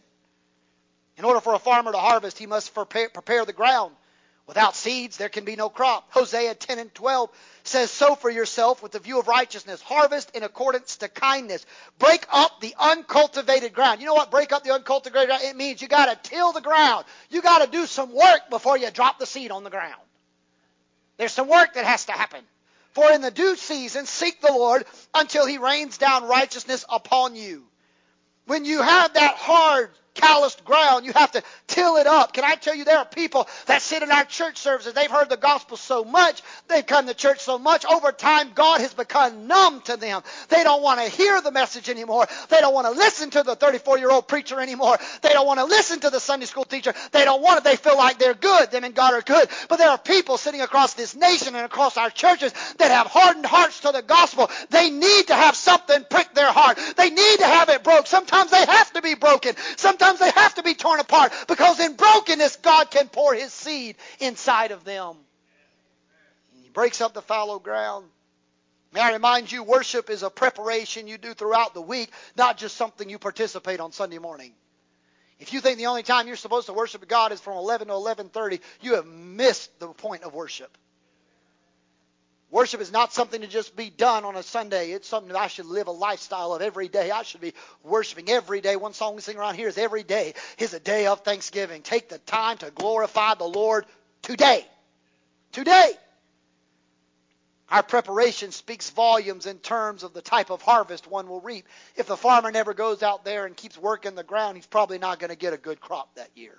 [1.17, 3.95] In order for a farmer to harvest, he must prepare, the ground.
[4.47, 6.11] Without seeds, there can be no crop.
[6.11, 7.31] Hosea 10 and 12
[7.63, 9.81] says, Sow for yourself with the view of righteousness.
[9.81, 11.65] Harvest in accordance to kindness.
[11.99, 14.01] Break up the uncultivated ground.
[14.01, 15.43] You know what break up the uncultivated ground?
[15.45, 17.05] It means you got to till the ground.
[17.31, 20.03] You got to do some work before you drop the seed on the ground.
[21.19, 22.43] There's some work that has to happen.
[22.93, 24.85] For in the due season seek the Lord
[25.15, 27.65] until he rains down righteousness upon you.
[28.47, 31.07] When you have that hard, calloused ground.
[31.07, 32.33] You have to till it up.
[32.33, 34.95] Can I tell you, there are people that sit in our church services.
[34.95, 36.43] They've heard the gospel so much.
[36.69, 37.85] They've come to church so much.
[37.87, 40.23] Over time, God has become numb to them.
[40.49, 42.27] They don't want to hear the message anymore.
[42.49, 44.99] They don't want to listen to the 34 year old preacher anymore.
[45.23, 46.95] They don't want to listen to the Sunday school teacher.
[47.13, 47.65] They don't want it.
[47.65, 48.71] They feel like they're good.
[48.71, 49.49] Them and God are good.
[49.69, 53.47] But there are people sitting across this nation and across our churches that have hardened
[53.47, 54.51] hearts to the gospel.
[54.71, 56.79] They need to have something prick their heart.
[56.97, 58.07] They need to have it broke.
[58.07, 58.82] Sometimes they have
[59.15, 59.55] be broken.
[59.77, 63.97] Sometimes they have to be torn apart because in brokenness, God can pour His seed
[64.21, 65.17] inside of them.
[66.63, 68.07] He breaks up the fallow ground.
[68.93, 72.77] May I remind you, worship is a preparation you do throughout the week, not just
[72.77, 74.53] something you participate on Sunday morning.
[75.39, 77.95] If you think the only time you're supposed to worship God is from 11 to
[77.95, 80.77] 11:30, you have missed the point of worship.
[82.53, 84.91] Worship is not something to just be done on a Sunday.
[84.91, 87.11] It's something that I should live a lifestyle of every day.
[87.11, 88.77] I should be worshiping every day.
[88.77, 91.81] One song we sing around here is every day is a day of thanksgiving.
[91.81, 93.87] Take the time to glorify the Lord
[94.21, 94.67] today.
[95.53, 95.93] Today.
[97.71, 101.67] Our preparation speaks volumes in terms of the type of harvest one will reap.
[101.97, 105.19] If the farmer never goes out there and keeps working the ground, he's probably not
[105.19, 106.59] going to get a good crop that year.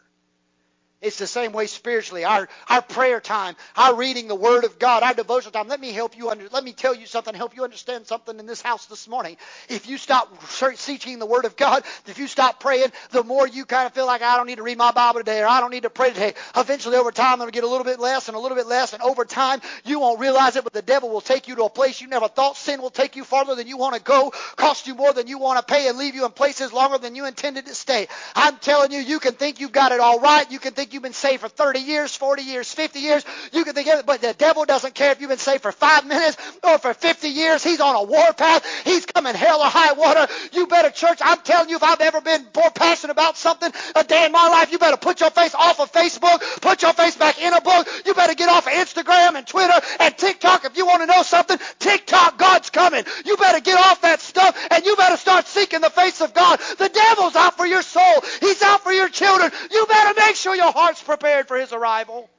[1.03, 2.23] It's the same way spiritually.
[2.25, 5.67] Our, our prayer time, our reading the Word of God, our devotional time.
[5.67, 8.45] Let me help you under, let me tell you something, help you understand something in
[8.45, 9.37] this house this morning.
[9.69, 10.31] If you stop
[10.75, 14.05] seeking the Word of God, if you stop praying, the more you kind of feel
[14.05, 16.09] like I don't need to read my Bible today or I don't need to pray
[16.09, 16.33] today.
[16.55, 19.03] Eventually over time it'll get a little bit less and a little bit less and
[19.03, 21.99] over time you won't realize it, but the devil will take you to a place
[22.01, 22.57] you never thought.
[22.57, 25.37] Sin will take you farther than you want to go, cost you more than you
[25.37, 28.07] want to pay, and leave you in places longer than you intended to stay.
[28.35, 30.49] I'm telling you, you can think you've got it all right.
[30.51, 33.25] You can think you've been saved for 30 years, 40 years, 50 years.
[33.51, 35.71] You can think of it, but the devil doesn't care if you've been saved for
[35.71, 37.63] five minutes or for 50 years.
[37.63, 38.65] He's on a warpath.
[38.85, 40.27] He's coming hell or high water.
[40.51, 44.03] You better, church, I'm telling you, if I've ever been more passionate about something a
[44.03, 47.15] day in my life, you better put your face off of Facebook, put your face
[47.15, 47.87] back in a book.
[48.05, 51.23] You better get off of Instagram and Twitter and TikTok if you want to know
[51.23, 51.57] something.
[51.79, 53.03] TikTok, God's coming.
[53.25, 56.59] You better get off that stuff and you better start seeking the face of God.
[56.77, 58.21] The devil's out for your soul.
[58.39, 59.51] He's out for your children.
[59.71, 62.29] You better make sure your heart's prepared for his arrival.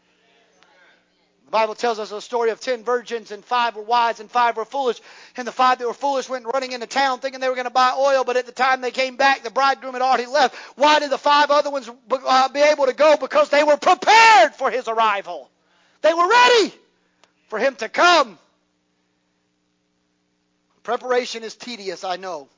[1.47, 4.57] The Bible tells us a story of ten virgins, and five were wise and five
[4.57, 5.01] were foolish.
[5.37, 7.71] And the five that were foolish went running into town thinking they were going to
[7.71, 10.57] buy oil, but at the time they came back, the bridegroom had already left.
[10.77, 13.17] Why did the five other ones uh, be able to go?
[13.19, 15.51] Because they were prepared for his arrival.
[16.03, 16.75] They were ready
[17.49, 18.39] for him to come.
[20.83, 22.49] Preparation is tedious, I know.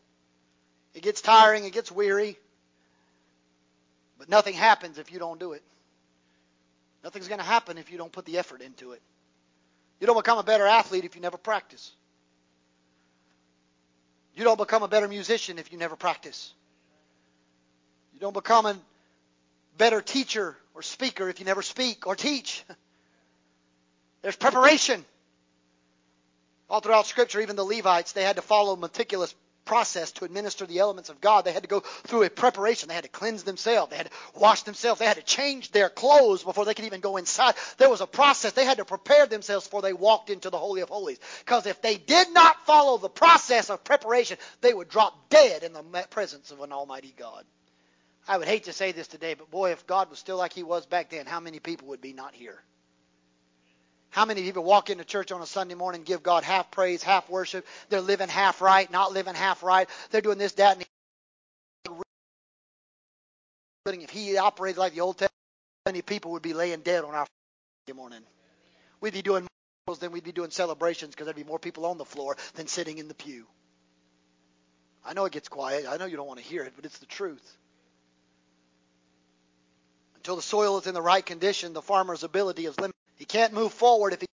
[0.94, 2.36] It gets tiring, it gets weary.
[4.18, 5.62] But nothing happens if you don't do it.
[7.06, 9.00] Nothing's going to happen if you don't put the effort into it.
[10.00, 11.92] You don't become a better athlete if you never practice.
[14.34, 16.52] You don't become a better musician if you never practice.
[18.12, 18.76] You don't become a
[19.78, 22.64] better teacher or speaker if you never speak or teach.
[24.22, 25.04] There's preparation.
[26.68, 29.32] All throughout Scripture, even the Levites, they had to follow meticulous
[29.66, 31.44] process to administer the elements of God.
[31.44, 32.88] They had to go through a preparation.
[32.88, 33.90] They had to cleanse themselves.
[33.90, 34.98] They had to wash themselves.
[34.98, 37.54] They had to change their clothes before they could even go inside.
[37.76, 38.52] There was a process.
[38.52, 41.18] They had to prepare themselves before they walked into the Holy of Holies.
[41.40, 45.72] Because if they did not follow the process of preparation, they would drop dead in
[45.74, 47.44] the presence of an Almighty God.
[48.28, 50.62] I would hate to say this today, but boy, if God was still like He
[50.62, 52.62] was back then, how many people would be not here?
[54.16, 57.28] How many people walk into church on a Sunday morning give God half praise, half
[57.28, 57.66] worship?
[57.90, 59.90] They're living half right, not living half right.
[60.10, 60.86] They're doing this, that, and the
[63.92, 65.34] if he operated like the Old Testament,
[65.84, 67.26] many people would be laying dead on our
[67.86, 68.22] Sunday morning.
[69.02, 69.46] We'd be doing
[69.86, 72.68] miracles, then we'd be doing celebrations because there'd be more people on the floor than
[72.68, 73.46] sitting in the pew.
[75.04, 75.84] I know it gets quiet.
[75.86, 77.56] I know you don't want to hear it, but it's the truth.
[80.14, 82.96] Until the soil is in the right condition, the farmer's ability is limited.
[83.16, 84.26] He can't move forward if he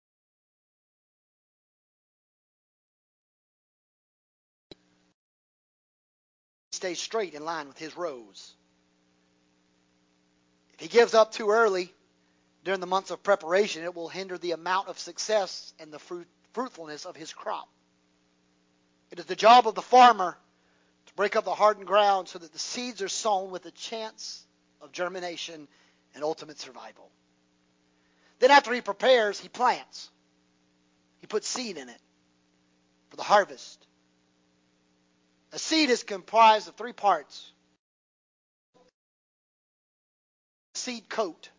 [6.73, 8.55] stays straight in line with his rows.
[10.75, 11.95] If he gives up too early
[12.65, 16.27] during the months of preparation, it will hinder the amount of success and the fruit,
[16.53, 17.69] fruitfulness of his crop.
[19.13, 20.37] It is the job of the farmer
[21.07, 24.45] to break up the hardened ground so that the seeds are sown with a chance
[24.81, 25.69] of germination
[26.15, 27.11] and ultimate survival.
[28.43, 30.11] Then after he prepares, he plants.
[31.21, 32.01] He puts seed in it
[33.09, 33.87] for the harvest.
[35.53, 37.53] A seed is comprised of three parts.
[40.75, 41.51] Seed coat.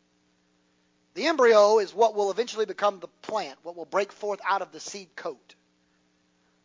[1.13, 4.73] The embryo is what will eventually become the plant, what will break forth out of
[4.73, 5.55] the seed coat.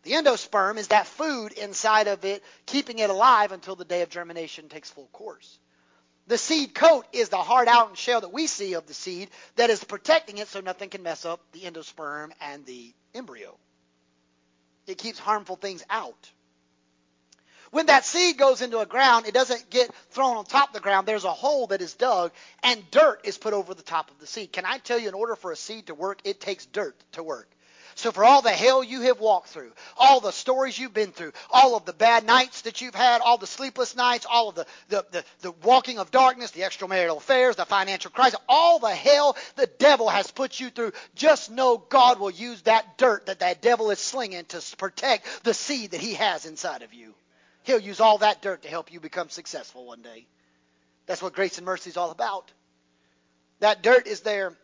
[0.03, 4.11] The endosperm is that food inside of it, keeping it alive until the day of
[4.11, 5.61] germination takes full course.
[6.29, 9.71] The seed coat is the hard out shell that we see of the seed that
[9.71, 13.57] is protecting it so nothing can mess up the endosperm and the embryo.
[14.87, 16.31] It keeps harmful things out.
[17.71, 20.81] When that seed goes into a ground, it doesn't get thrown on top of the
[20.81, 21.07] ground.
[21.07, 24.27] There's a hole that is dug, and dirt is put over the top of the
[24.27, 24.53] seed.
[24.53, 27.23] Can I tell you, in order for a seed to work, it takes dirt to
[27.23, 27.51] work.
[27.99, 31.33] So for all the hell you have walked through, all the stories you've been through,
[31.51, 34.67] all of the bad nights that you've had, all the sleepless nights, all of the,
[34.89, 39.37] the, the, the walking of darkness, the extramarital affairs, the financial crisis, all the hell
[39.57, 43.63] the devil has put you through, just know God will use that dirt that that
[43.63, 47.15] devil is slinging to protect the seed that he has inside of you.
[47.65, 50.25] He'll use all that dirt to help you become successful one day.
[51.07, 52.53] That's what grace and mercy is all about.
[53.59, 54.57] That dirt is there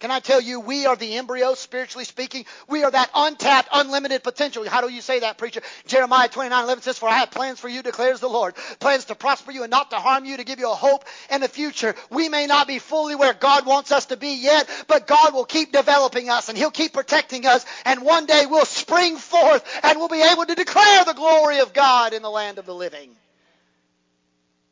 [0.00, 2.46] can I tell you, we are the embryo, spiritually speaking.
[2.66, 4.66] We are that untapped, unlimited potential.
[4.66, 5.60] How do you say that, preacher?
[5.86, 8.54] Jeremiah 29 11 says, For I have plans for you, declares the Lord.
[8.78, 11.44] Plans to prosper you and not to harm you, to give you a hope and
[11.44, 11.94] a future.
[12.08, 15.44] We may not be fully where God wants us to be yet, but God will
[15.44, 17.66] keep developing us and He'll keep protecting us.
[17.84, 21.74] And one day we'll spring forth and we'll be able to declare the glory of
[21.74, 23.10] God in the land of the living.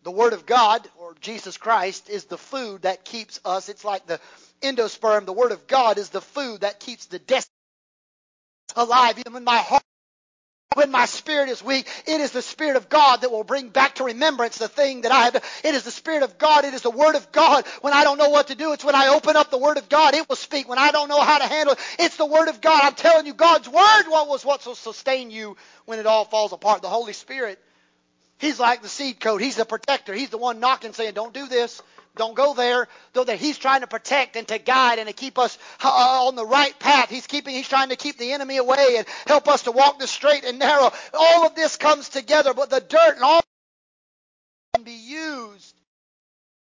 [0.04, 3.68] The Word of God, or Jesus Christ, is the food that keeps us.
[3.68, 4.20] It's like the
[4.62, 7.52] endosperm, the Word of God, is the food that keeps the destiny
[8.76, 9.18] alive.
[9.18, 9.82] Even when my heart,
[10.74, 13.96] when my spirit is weak, it is the Spirit of God that will bring back
[13.96, 15.36] to remembrance the thing that I have.
[15.64, 16.64] It is the Spirit of God.
[16.64, 17.66] It is the Word of God.
[17.82, 19.88] When I don't know what to do, it's when I open up the Word of
[19.88, 20.14] God.
[20.14, 20.68] It will speak.
[20.68, 22.80] When I don't know how to handle it, it's the Word of God.
[22.84, 25.56] I'm telling you, God's Word what was what will sustain you
[25.86, 26.82] when it all falls apart.
[26.82, 27.58] The Holy Spirit.
[28.38, 29.40] He's like the seed coat.
[29.40, 30.14] He's the protector.
[30.14, 31.82] He's the one knocking, saying, "Don't do this.
[32.18, 32.88] Don't go there.
[33.14, 36.36] Though that he's trying to protect and to guide and to keep us uh, on
[36.36, 37.08] the right path.
[37.08, 37.54] He's keeping.
[37.54, 40.58] He's trying to keep the enemy away and help us to walk the straight and
[40.58, 40.92] narrow.
[41.14, 43.40] All of this comes together, but the dirt and all
[44.74, 45.74] can be used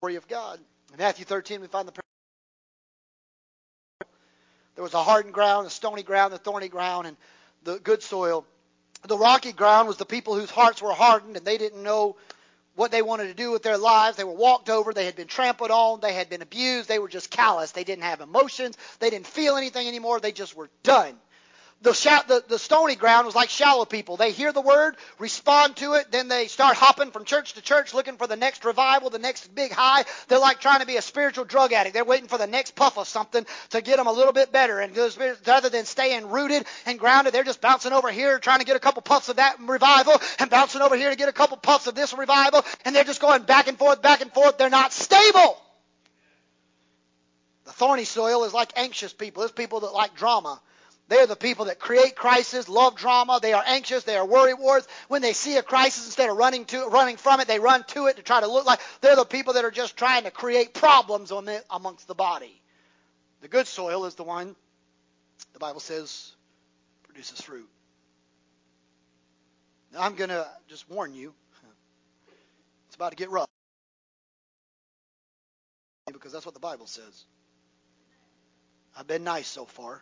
[0.02, 0.60] for of God.
[0.92, 1.94] In Matthew 13, we find the
[4.76, 7.18] there was a hardened ground, a stony ground, a thorny ground, and
[7.64, 8.46] the good soil.
[9.08, 12.18] The rocky ground was the people whose hearts were hardened and they didn't know
[12.76, 14.18] what they wanted to do with their lives.
[14.18, 14.94] They were walked over.
[14.94, 16.00] They had been trampled on.
[16.02, 16.88] They had been abused.
[16.88, 17.72] They were just callous.
[17.72, 18.78] They didn't have emotions.
[19.00, 20.20] They didn't feel anything anymore.
[20.20, 21.16] They just were done.
[21.86, 24.18] The, the, the, stony ground was like shallow people.
[24.18, 27.94] They hear the word, respond to it, then they start hopping from church to church
[27.94, 30.04] looking for the next revival, the next big high.
[30.28, 31.94] They're like trying to be a spiritual drug addict.
[31.94, 34.80] They're waiting for the next puff of something to get them a little bit better.
[34.80, 34.98] And
[35.46, 38.80] rather than staying rooted and grounded, they're just bouncing over here trying to get a
[38.80, 41.94] couple puffs of that revival and bouncing over here to get a couple puffs of
[41.94, 42.66] this revival.
[42.84, 44.58] And they're just going back and forth, back and forth.
[44.58, 45.62] They're not stable.
[47.66, 49.44] The thorny soil is like anxious people.
[49.44, 50.60] It's people that like drama.
[51.08, 53.40] They're the people that create crisis, love drama.
[53.42, 54.04] They are anxious.
[54.04, 54.88] They are worry wards.
[55.08, 58.08] When they see a crisis, instead of running to running from it, they run to
[58.08, 60.74] it to try to look like they're the people that are just trying to create
[60.74, 61.32] problems
[61.70, 62.60] amongst the body.
[63.42, 64.56] The good soil is the one
[65.54, 66.32] the Bible says
[67.04, 67.70] produces fruit.
[69.94, 71.34] Now I'm going to just warn you.
[72.88, 73.48] It's about to get rough.
[76.08, 77.26] Because that's what the Bible says.
[78.98, 80.02] I've been nice so far.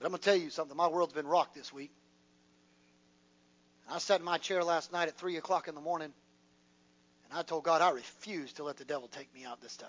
[0.00, 0.76] But I'm going to tell you something.
[0.76, 1.92] My world's been rocked this week.
[3.88, 6.10] I sat in my chair last night at 3 o'clock in the morning,
[7.28, 9.88] and I told God I refuse to let the devil take me out this time.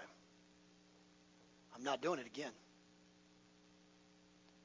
[1.75, 2.51] I'm not doing it again.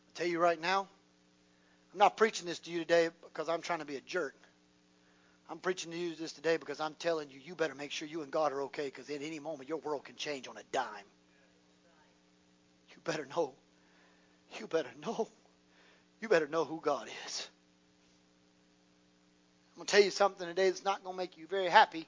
[0.09, 0.89] I tell you right now,
[1.93, 4.35] I'm not preaching this to you today because I'm trying to be a jerk.
[5.49, 8.23] I'm preaching to you this today because I'm telling you, you better make sure you
[8.23, 10.87] and God are okay because at any moment your world can change on a dime.
[12.91, 13.55] You better know
[14.59, 15.29] you better know.
[16.21, 17.49] You better know who God is.
[19.75, 22.07] I'm going to tell you something today that's not going to make you very happy,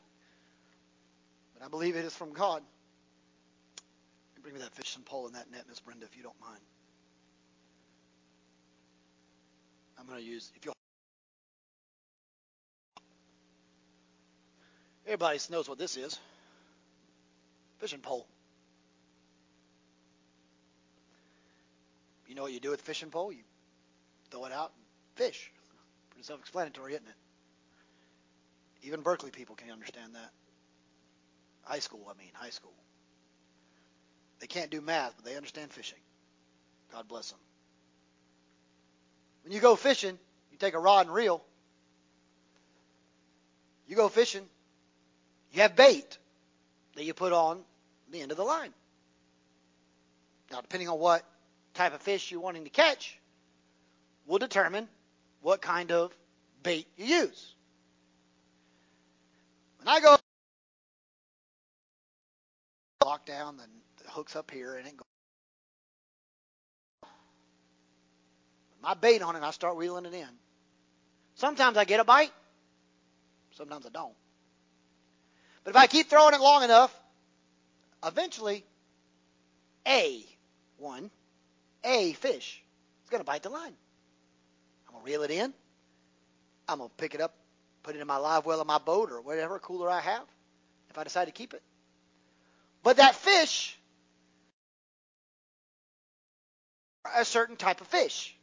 [1.54, 2.62] but I believe it is from God.
[4.42, 6.62] Bring me that fishing pole and that net, Miss Brenda, if you don't mind.
[9.98, 10.72] I'm going to use, if you
[15.04, 16.18] Everybody knows what this is.
[17.78, 18.26] Fishing pole.
[22.38, 23.32] Know what you do with a fishing pole?
[23.32, 23.42] You
[24.30, 24.84] throw it out and
[25.16, 25.50] fish.
[26.10, 28.86] Pretty self-explanatory, isn't it?
[28.86, 30.30] Even Berkeley people can understand that.
[31.64, 32.72] High school, I mean, high school.
[34.38, 35.98] They can't do math, but they understand fishing.
[36.92, 37.40] God bless them.
[39.42, 40.16] When you go fishing,
[40.52, 41.42] you take a rod and reel.
[43.88, 44.44] You go fishing.
[45.52, 46.18] You have bait
[46.94, 47.60] that you put on
[48.12, 48.72] the end of the line.
[50.52, 51.24] Now, depending on what
[51.78, 53.18] type of fish you're wanting to catch,
[54.26, 54.88] will determine
[55.40, 56.12] what kind of
[56.64, 57.54] bait you use.
[59.78, 60.16] When I go
[63.04, 63.68] lock down, then
[64.02, 65.04] the hook's up here and it goes.
[68.82, 70.28] My bait on it, I start reeling it in.
[71.36, 72.32] Sometimes I get a bite,
[73.52, 74.14] sometimes I don't.
[75.62, 76.92] But if I keep throwing it long enough,
[78.04, 78.64] eventually,
[79.86, 80.24] a
[80.78, 81.10] one,
[81.84, 82.62] a fish
[83.04, 83.74] is going to bite the line.
[84.86, 85.52] I'm going to reel it in.
[86.68, 87.34] I'm going to pick it up,
[87.82, 90.24] put it in my live well of my boat or whatever cooler I have,
[90.90, 91.62] if I decide to keep it.
[92.82, 93.78] But that fish,
[97.16, 98.36] a certain type of fish.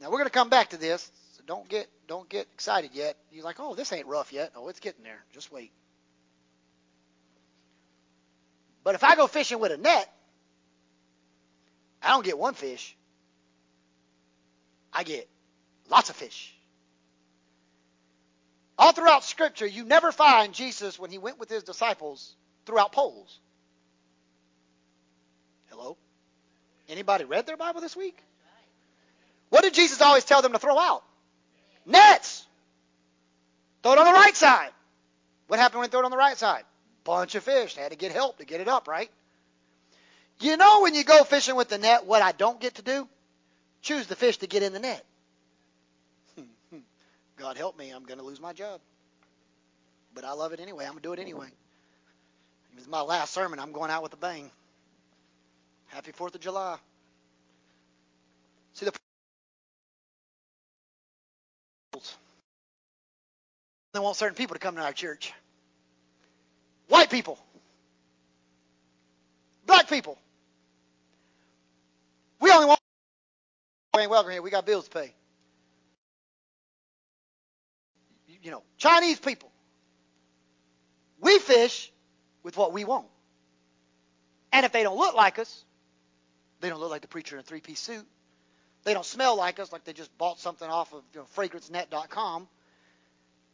[0.00, 3.16] Now we're going to come back to this, so don't get don't get excited yet.
[3.30, 4.52] You're like, oh, this ain't rough yet.
[4.56, 5.22] Oh, it's getting there.
[5.32, 5.72] Just wait.
[8.82, 10.10] But if I go fishing with a net,
[12.02, 12.96] I don't get one fish.
[14.92, 15.28] I get
[15.88, 16.54] lots of fish.
[18.78, 23.38] All throughout Scripture, you never find Jesus when he went with his disciples throughout poles.
[25.68, 25.98] Hello?
[26.88, 28.16] Anybody read their Bible this week?
[29.50, 31.02] What did Jesus always tell them to throw out?
[31.84, 32.46] Nets.
[33.82, 34.70] Throw it on the right side.
[35.48, 36.64] What happened when they threw it on the right side?
[37.04, 37.74] Bunch of fish.
[37.74, 39.10] They had to get help to get it up, right?
[40.40, 43.06] You know when you go fishing with the net, what I don't get to do?
[43.82, 45.04] Choose the fish to get in the net.
[47.36, 48.80] God help me, I'm going to lose my job.
[50.14, 50.84] But I love it anyway.
[50.84, 51.48] I'm going to do it anyway.
[52.76, 53.58] It's my last sermon.
[53.58, 54.50] I'm going out with a bang.
[55.88, 56.78] Happy 4th of July.
[58.74, 58.92] See the
[63.92, 65.32] they want certain people to come to our church.
[66.88, 67.38] White people.
[69.66, 70.18] Black people.
[72.40, 72.80] We only want
[73.94, 74.42] we ain't welcome here.
[74.42, 75.14] We got bills to pay.
[78.42, 79.50] You know, Chinese people.
[81.20, 81.92] We fish
[82.42, 83.06] with what we want.
[84.52, 85.64] And if they don't look like us,
[86.60, 88.06] they don't look like the preacher in a three-piece suit.
[88.84, 92.48] They don't smell like us, like they just bought something off of you know, fragrancenet.com.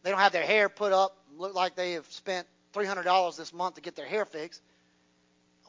[0.02, 3.76] They don't have their hair put up, look like they have spent $300 this month
[3.76, 4.62] to get their hair fixed.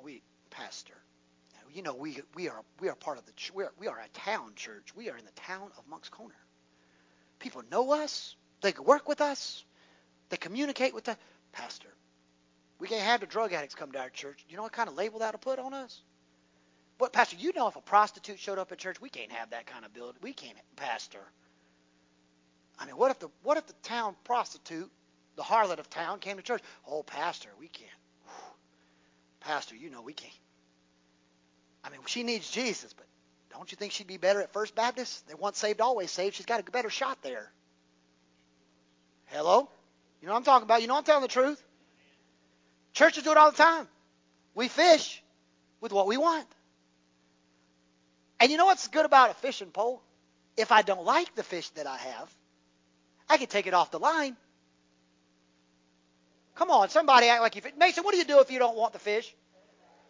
[0.03, 0.21] We,
[0.51, 0.93] pastor,
[1.73, 4.09] you know we we are we are part of the we are, we are a
[4.19, 4.93] town church.
[4.95, 6.35] We are in the town of Moncks Corner.
[7.39, 8.35] People know us.
[8.61, 9.63] They can work with us.
[10.29, 11.17] They communicate with the
[11.57, 11.89] Pastor,
[12.79, 14.45] we can't have the drug addicts come to our church.
[14.49, 16.01] You know what kind of label that'll put on us?
[16.99, 19.65] But Pastor, you know if a prostitute showed up at church, we can't have that
[19.65, 20.17] kind of building.
[20.21, 21.19] We can't, Pastor.
[22.79, 24.89] I mean, what if the what if the town prostitute,
[25.35, 26.61] the harlot of town, came to church?
[26.87, 27.89] Oh, Pastor, we can't.
[29.39, 30.33] Pastor, you know we can't.
[31.87, 33.05] I mean, she needs Jesus, but
[33.49, 35.25] don't you think she'd be better at First Baptist?
[35.27, 36.35] They once saved, always saved.
[36.35, 37.49] She's got a better shot there.
[39.27, 39.69] Hello?
[40.21, 40.81] You know what I'm talking about?
[40.81, 41.63] You know I'm telling the truth.
[42.91, 43.87] Churches do it all the time.
[44.53, 45.23] We fish
[45.79, 46.45] with what we want.
[48.41, 50.01] And you know what's good about a fishing pole?
[50.57, 52.35] If I don't like the fish that I have,
[53.29, 54.35] I can take it off the line.
[56.55, 57.61] Come on, somebody act like you.
[57.77, 59.33] Mason, what do you do if you don't want the fish?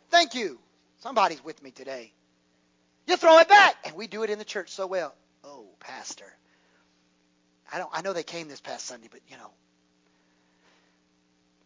[0.10, 0.58] Thank you.
[1.00, 2.12] Somebody's with me today.
[3.06, 5.14] You throw it back, and we do it in the church so well.
[5.44, 6.32] Oh, pastor,
[7.72, 7.90] I don't.
[7.94, 9.52] I know they came this past Sunday, but you know,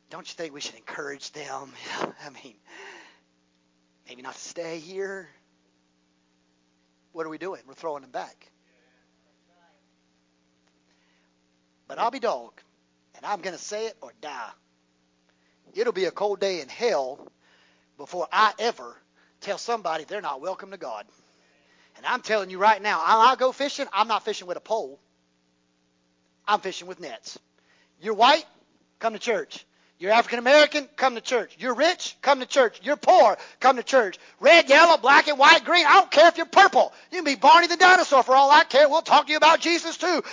[0.10, 1.72] don't you think we should encourage them?
[2.02, 2.56] I mean,
[4.08, 5.30] maybe not to stay here.
[7.14, 7.62] What are we doing?
[7.68, 8.52] We're throwing them back.
[11.88, 12.53] But I'll be dog,
[13.16, 14.49] and I'm going to say it or die.
[15.74, 17.32] It'll be a cold day in hell
[17.98, 18.95] before I ever
[19.42, 21.06] tell somebody they're not welcome to God.
[21.98, 25.00] And I'm telling you right now, I go fishing, I'm not fishing with a pole.
[26.48, 27.38] I'm fishing with nets.
[28.02, 28.46] You're white,
[29.00, 29.66] come to church.
[30.00, 31.56] You're African American, come to church.
[31.60, 32.80] You're rich, come to church.
[32.82, 34.18] You're poor, come to church.
[34.40, 35.86] Red, yellow, black and white, green.
[35.86, 36.92] I don't care if you're purple.
[37.12, 38.90] You can be Barney the dinosaur for all I care.
[38.90, 40.24] We'll talk to you about Jesus too.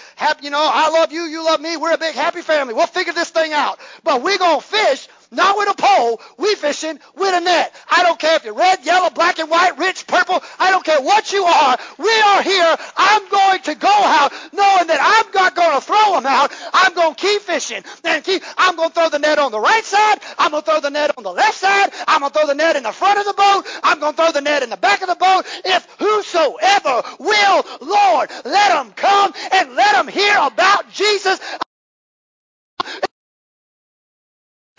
[0.40, 1.76] You know, I love you, you love me.
[1.76, 2.72] We're a big happy family.
[2.72, 3.78] We'll figure this thing out.
[4.04, 6.20] But we're to fish not with a pole.
[6.38, 7.74] We fishing with a net.
[7.90, 10.42] I don't care if you're red, yellow, black and white, rich, purple.
[10.58, 11.76] I don't care what you are.
[11.98, 12.76] We are here.
[12.96, 16.52] I'm going to go out knowing that I'm not going to throw them out.
[16.72, 18.42] I'm going to keep fishing and keep.
[18.56, 20.18] I'm going to throw the net on the right side.
[20.38, 21.90] I'm going to throw the net on the left side.
[22.06, 23.64] I'm going to throw the net in the front of the boat.
[23.82, 25.44] I'm going to throw the net in the back of the boat.
[25.64, 31.40] If whosoever will, Lord, let them come and let them hear about Jesus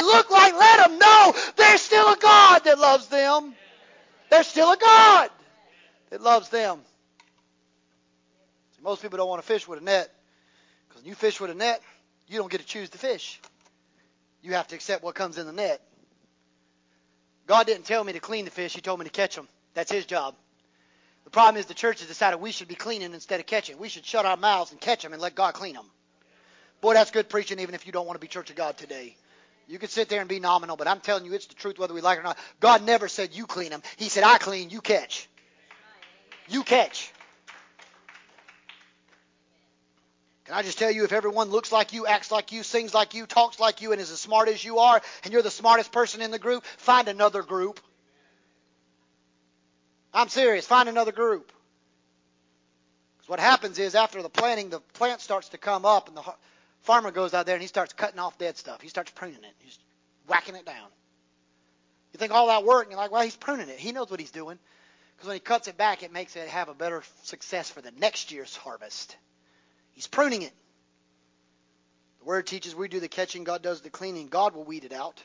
[0.02, 3.54] look like, let them know there's still a God that loves them.
[4.30, 5.30] There's still a God
[6.10, 6.80] that loves them.
[8.76, 10.14] See, most people don't want to fish with a net
[10.88, 11.82] because when you fish with a net,
[12.28, 13.40] you don't get to choose the fish.
[14.42, 15.82] You have to accept what comes in the net.
[17.48, 19.48] God didn't tell me to clean the fish, He told me to catch them.
[19.74, 20.36] That's His job.
[21.26, 23.78] The problem is the church has decided we should be cleaning instead of catching.
[23.78, 25.86] We should shut our mouths and catch them and let God clean them.
[26.82, 29.16] Boy, that's good preaching even if you don't want to be Church of God today.
[29.70, 31.94] You can sit there and be nominal, but I'm telling you it's the truth whether
[31.94, 32.40] we like it or not.
[32.60, 33.84] God never said you clean them.
[33.98, 35.30] He said I clean, you catch.
[36.48, 37.14] You catch.
[40.46, 43.14] Can I just tell you, if everyone looks like you, acts like you, sings like
[43.14, 45.91] you, talks like you, and is as smart as you are, and you're the smartest
[45.91, 47.80] person in the group, find another group.
[50.12, 50.66] I'm serious.
[50.66, 51.52] Find another group.
[53.18, 56.24] Because what happens is after the planting, the plant starts to come up, and the
[56.82, 58.82] farmer goes out there and he starts cutting off dead stuff.
[58.82, 59.54] He starts pruning it.
[59.60, 59.78] He's
[60.28, 60.88] whacking it down.
[62.14, 63.78] You think all that work, and you're like, well, he's pruning it.
[63.78, 64.58] He knows what he's doing.
[65.16, 67.92] Because when he cuts it back, it makes it have a better success for the
[67.92, 69.16] next year's harvest.
[69.92, 70.54] He's pruning it.
[72.20, 74.28] The word teaches we do the catching, God does the cleaning.
[74.28, 75.22] God will weed it out.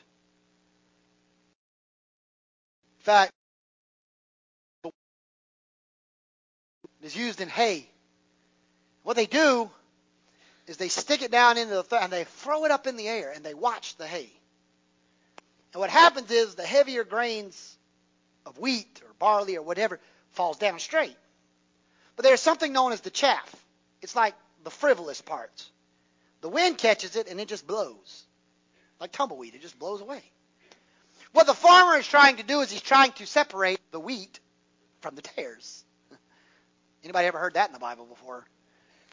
[2.99, 3.31] In fact,
[7.05, 7.87] is used in hay.
[9.03, 9.69] What they do
[10.67, 13.07] is they stick it down into the th- and they throw it up in the
[13.07, 14.31] air and they watch the hay.
[15.73, 17.77] And what happens is the heavier grains
[18.45, 19.99] of wheat or barley or whatever
[20.31, 21.17] falls down straight.
[22.15, 23.53] But there's something known as the chaff.
[24.01, 25.69] It's like the frivolous parts.
[26.41, 28.23] The wind catches it and it just blows.
[28.99, 30.23] Like tumbleweed, it just blows away.
[31.33, 34.39] What the farmer is trying to do is he's trying to separate the wheat
[35.01, 35.83] from the tares.
[37.03, 38.45] Anybody ever heard that in the Bible before?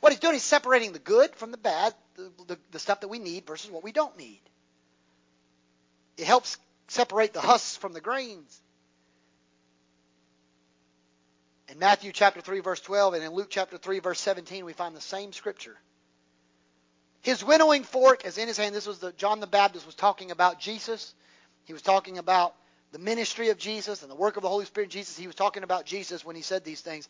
[0.03, 3.09] What he's doing is separating the good from the bad, the, the, the stuff that
[3.09, 4.41] we need versus what we don't need.
[6.17, 6.59] It helps
[6.89, 8.61] separate the husks from the grains.
[11.69, 14.97] In Matthew chapter 3 verse 12 and in Luke chapter 3 verse 17 we find
[14.97, 15.77] the same scripture.
[17.21, 18.75] His winnowing fork is in his hand.
[18.75, 21.15] This was the John the Baptist was talking about Jesus.
[21.63, 22.57] He was talking about
[22.91, 25.17] the ministry of Jesus and the work of the Holy Spirit in Jesus.
[25.17, 27.09] He was talking about Jesus when he said these things.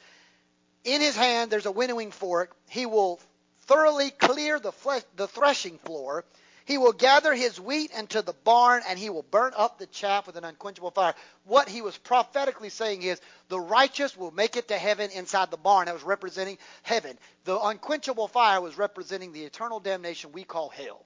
[0.84, 2.54] In his hand there's a winnowing fork.
[2.68, 3.20] He will
[3.60, 6.24] thoroughly clear the, flesh, the threshing floor
[6.64, 10.26] he will gather his wheat into the barn and he will burn up the chaff
[10.26, 11.14] with an unquenchable fire.
[11.44, 15.56] What he was prophetically saying is the righteous will make it to heaven inside the
[15.56, 15.86] barn.
[15.86, 17.18] That was representing heaven.
[17.44, 21.04] The unquenchable fire was representing the eternal damnation we call hell.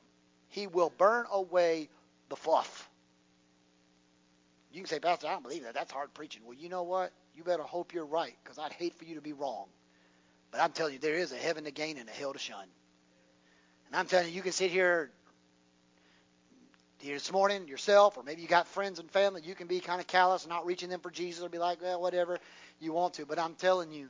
[0.48, 1.88] He will burn away
[2.28, 2.88] the fluff.
[4.70, 5.74] You can say, Pastor, I don't believe that.
[5.74, 6.42] That's hard preaching.
[6.44, 7.12] Well, you know what?
[7.36, 9.66] You better hope you're right because I'd hate for you to be wrong.
[10.50, 12.64] But I'm telling you, there is a heaven to gain and a hell to shun.
[13.86, 15.10] And I'm telling you, you can sit here
[17.04, 20.06] this morning yourself, or maybe you got friends and family, you can be kind of
[20.06, 22.38] callous and not reaching them for Jesus, or be like, well, whatever
[22.80, 23.26] you want to.
[23.26, 24.08] But I'm telling you,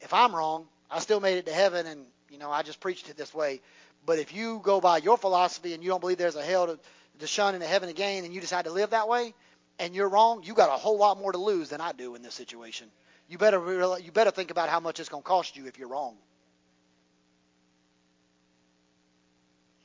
[0.00, 3.08] if I'm wrong, I still made it to heaven, and you know I just preached
[3.08, 3.62] it this way.
[4.04, 6.78] But if you go by your philosophy and you don't believe there's a hell to,
[7.18, 9.34] to shun and a heaven to gain, and you decide to live that way,
[9.80, 12.22] and you're wrong, you got a whole lot more to lose than I do in
[12.22, 12.88] this situation.
[13.28, 15.78] You better realize, you better think about how much it's going to cost you if
[15.78, 16.16] you're wrong.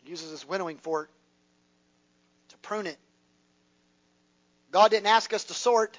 [0.03, 1.09] He uses this winnowing fork
[2.49, 2.97] to prune it.
[4.71, 5.97] God didn't ask us to sort.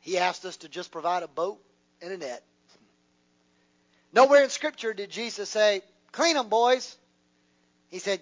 [0.00, 1.60] He asked us to just provide a boat
[2.00, 2.42] and a net.
[4.14, 5.82] Nowhere in Scripture did Jesus say,
[6.12, 6.96] clean them, boys.
[7.90, 8.20] He said,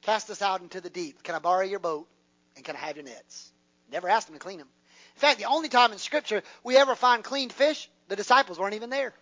[0.00, 1.22] cast us out into the deep.
[1.22, 2.08] Can I borrow your boat?
[2.56, 3.52] And can have your nets?
[3.90, 4.68] Never asked them to clean them.
[5.16, 8.74] In fact, the only time in Scripture we ever find cleaned fish, the disciples weren't
[8.74, 9.12] even there.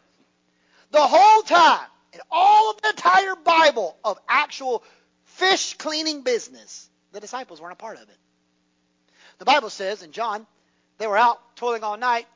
[0.91, 4.83] The whole time, in all of the entire Bible of actual
[5.25, 8.17] fish cleaning business, the disciples weren't a part of it.
[9.39, 10.47] The Bible says in John,
[10.99, 12.27] they were out toiling all night.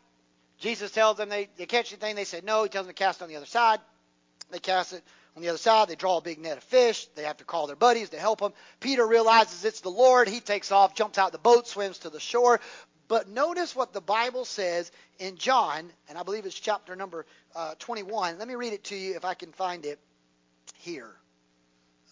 [0.58, 2.14] Jesus tells them they, they catch anything.
[2.14, 2.62] They said no.
[2.62, 3.80] He tells them to cast it on the other side.
[4.50, 5.02] They cast it
[5.36, 5.88] on the other side.
[5.88, 7.06] They draw a big net of fish.
[7.14, 8.52] They have to call their buddies to help them.
[8.80, 10.28] Peter realizes it's the Lord.
[10.28, 12.60] He takes off, jumps out the boat, swims to the shore.
[13.08, 17.74] But notice what the Bible says in John, and I believe it's chapter number uh,
[17.78, 18.38] 21.
[18.38, 19.98] Let me read it to you if I can find it
[20.74, 21.10] here.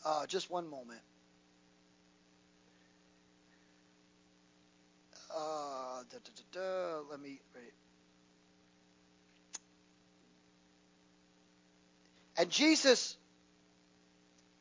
[0.04, 1.00] Uh, just one moment.
[5.34, 7.40] Uh, da, da, da, let me.
[12.40, 13.18] And Jesus,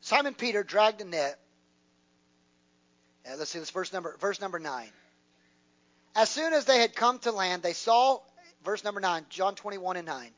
[0.02, 1.38] Simon Peter dragged a net.
[3.38, 4.90] let's see this verse number verse number nine.
[6.14, 8.18] As soon as they had come to land, they saw
[8.66, 10.30] verse number nine, John twenty-one and nine.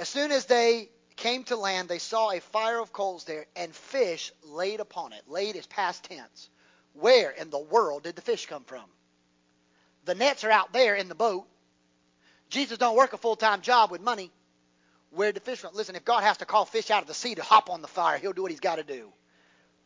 [0.00, 3.72] As soon as they came to land, they saw a fire of coals there and
[3.72, 5.22] fish laid upon it.
[5.28, 6.48] Laid is past tense.
[6.94, 8.86] Where in the world did the fish come from?
[10.06, 11.46] The nets are out there in the boat.
[12.50, 14.32] Jesus don't work a full-time job with money.
[15.14, 15.74] Where'd the fish from?
[15.74, 17.88] Listen, if God has to call fish out of the sea to hop on the
[17.88, 19.12] fire, he'll do what he's got to do.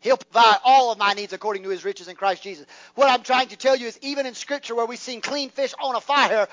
[0.01, 2.67] He'll provide all of my needs according to his riches in Christ Jesus.
[2.95, 5.75] What I'm trying to tell you is even in Scripture where we've seen clean fish
[5.81, 6.47] on a fire,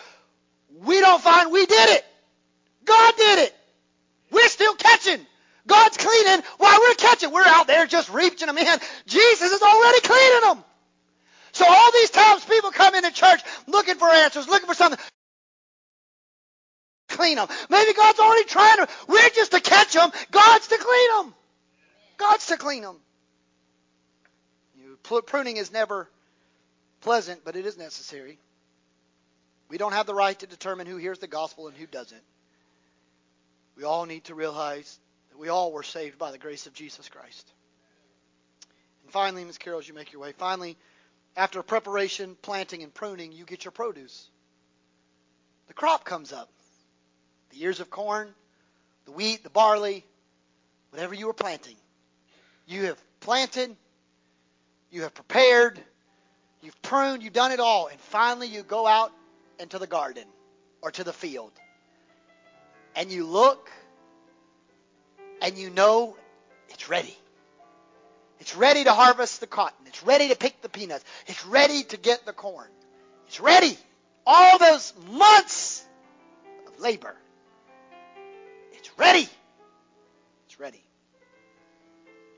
[0.84, 2.06] we don't find we did it.
[2.84, 3.56] God did it.
[4.32, 5.26] We're still catching.
[5.68, 7.32] God's cleaning while we're catching.
[7.32, 8.80] We're out there just reaching them in.
[9.06, 10.64] Jesus is already cleaning them.
[11.52, 15.00] So all these times people come into church looking for answers, looking for something.
[17.16, 17.48] Clean them.
[17.70, 18.88] Maybe God's already trying to.
[19.08, 20.12] We're just to catch them.
[20.32, 21.34] God's to clean them.
[22.18, 22.98] God's to clean them.
[24.78, 26.10] You, pruning is never
[27.00, 28.38] pleasant, but it is necessary.
[29.70, 32.22] We don't have the right to determine who hears the gospel and who doesn't.
[33.78, 37.08] We all need to realize that we all were saved by the grace of Jesus
[37.08, 37.50] Christ.
[39.04, 39.58] And finally, Ms.
[39.58, 40.78] Carroll, as you make your way, finally,
[41.38, 44.30] after preparation, planting, and pruning, you get your produce.
[45.68, 46.50] The crop comes up.
[47.56, 48.28] The ears of corn,
[49.06, 50.04] the wheat, the barley,
[50.90, 51.76] whatever you were planting.
[52.68, 53.74] You have planted,
[54.92, 55.80] you have prepared,
[56.62, 59.14] you've pruned, you've done it all, and finally you go out
[59.58, 60.26] into the garden
[60.82, 61.54] or to the field.
[62.94, 63.72] And you look
[65.42, 66.18] and you know
[66.70, 67.16] it's ready.
[68.42, 69.88] It's ready to harvest the cotton.
[69.88, 71.06] It's ready to pick the peanuts.
[71.28, 72.68] It's ready to get the corn.
[73.28, 73.78] It's ready.
[74.28, 75.86] All those months
[76.68, 77.16] of labor.
[78.98, 79.28] Ready.
[80.46, 80.84] It's ready.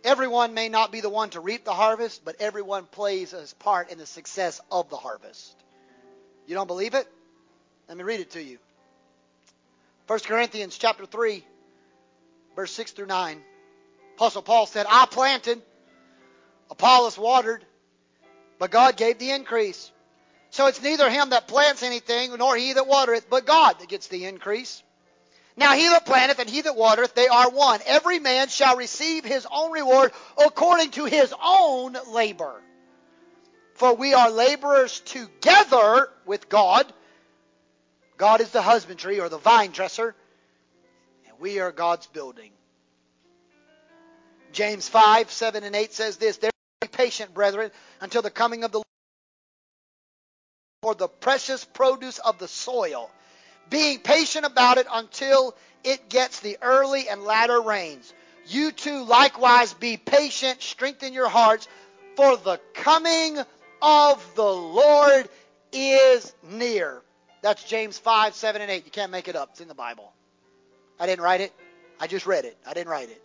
[0.04, 3.92] Everyone may not be the one to reap the harvest, but everyone plays his part
[3.92, 5.56] in the success of the harvest.
[6.46, 7.08] You don't believe it?
[7.88, 8.58] Let me read it to you.
[10.08, 11.44] 1 Corinthians chapter 3,
[12.56, 13.42] verse 6 through 9.
[14.16, 15.62] Apostle Paul said, I planted,
[16.72, 17.66] Apollos watered,
[18.58, 19.92] but God gave the increase.
[20.50, 24.08] So it's neither him that plants anything, nor he that watereth, but God that gets
[24.08, 24.82] the increase.
[25.58, 27.80] Now he that planteth and he that watereth, they are one.
[27.88, 32.62] Every man shall receive his own reward according to his own labor.
[33.74, 36.92] For we are laborers together with God.
[38.18, 40.16] God is the husbandry or the vine dresser,
[41.28, 42.52] and we are God's building.
[44.52, 46.52] James 5, 7 and 8 says this, Therefore
[46.82, 47.72] be patient, brethren,
[48.02, 48.86] until the coming of the Lord
[50.82, 53.12] for the precious produce of the soil,
[53.70, 58.14] being patient about it until it gets the early and latter rains.
[58.48, 61.68] You too likewise be patient, strengthen your hearts,
[62.16, 63.38] for the coming
[63.82, 65.30] of the Lord
[65.72, 67.02] is near.
[67.42, 68.86] That's James 5, 7, and 8.
[68.86, 69.50] You can't make it up.
[69.52, 70.12] It's in the Bible.
[71.00, 71.54] I didn't write it.
[72.00, 72.58] I just read it.
[72.66, 73.22] I didn't write it.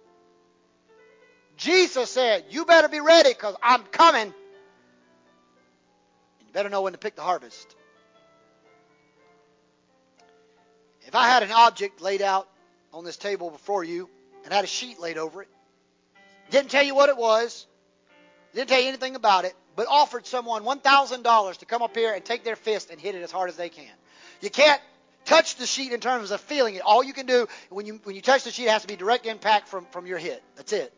[1.56, 4.22] Jesus said, You better be ready because I'm coming.
[4.22, 4.32] And
[6.46, 7.76] you better know when to pick the harvest.
[11.06, 12.48] If I had an object laid out
[12.92, 14.08] on this table before you
[14.44, 15.48] and had a sheet laid over it,
[16.50, 17.66] didn't tell you what it was,
[18.54, 22.24] didn't tell you anything about it, but offered someone $1,000 to come up here and
[22.24, 23.84] take their fist and hit it as hard as they can.
[24.40, 24.80] You can't
[25.24, 26.82] touch the sheet in terms of feeling it.
[26.82, 28.96] All you can do when you when you touch the sheet it has to be
[28.96, 30.42] direct impact from, from your hit.
[30.56, 30.92] That's it.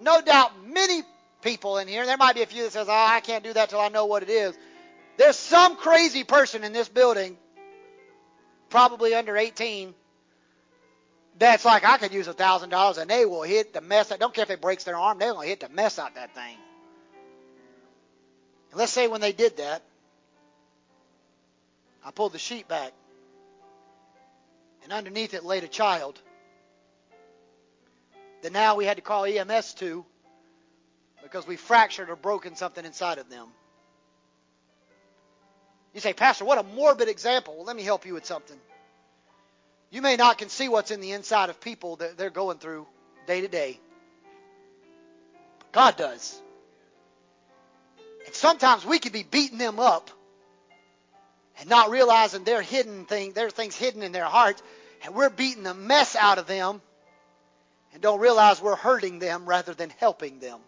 [0.00, 1.02] No doubt many
[1.42, 3.70] people in here, there might be a few that says, Oh, I can't do that
[3.70, 4.56] till I know what it is.
[5.16, 7.36] There's some crazy person in this building,
[8.70, 9.94] probably under 18,
[11.38, 14.12] that's like, I could use a thousand dollars and they will hit the mess.
[14.12, 16.34] I don't care if it breaks their arm, they're to hit the mess out that
[16.34, 16.56] thing.
[18.70, 19.82] And let's say when they did that,
[22.04, 22.92] I pulled the sheet back,
[24.84, 26.18] and underneath it laid a child
[28.42, 30.04] that now we had to call EMS to
[31.22, 33.48] because we fractured or broken something inside of them.
[35.94, 37.56] You say, Pastor, what a morbid example.
[37.56, 38.58] Well, let me help you with something.
[39.90, 42.86] You may not can see what's in the inside of people that they're going through
[43.26, 43.80] day to day.
[45.72, 46.40] God does.
[48.26, 50.10] And sometimes we can be beating them up
[51.58, 54.62] and not realizing their hidden thing, their things hidden in their hearts,
[55.04, 56.80] and we're beating the mess out of them
[57.92, 60.60] and don't realize we're hurting them rather than helping them.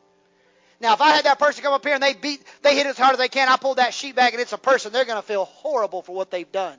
[0.82, 2.98] Now, if I had that person come up here and they beat, they hit as
[2.98, 5.16] hard as they can, I pull that sheet back and it's a person, they're going
[5.20, 6.76] to feel horrible for what they've done.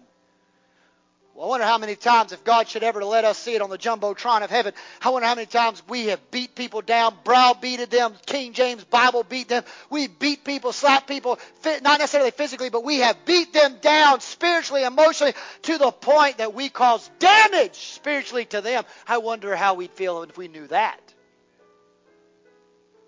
[1.33, 3.69] Well, I wonder how many times, if God should ever let us see it on
[3.69, 7.89] the jumbotron of heaven, I wonder how many times we have beat people down, browbeated
[7.89, 9.63] them, King James Bible beat them.
[9.89, 14.83] We beat people, slap people, not necessarily physically, but we have beat them down spiritually,
[14.83, 18.83] emotionally, to the point that we cause damage spiritually to them.
[19.07, 21.12] I wonder how we'd feel if we knew that.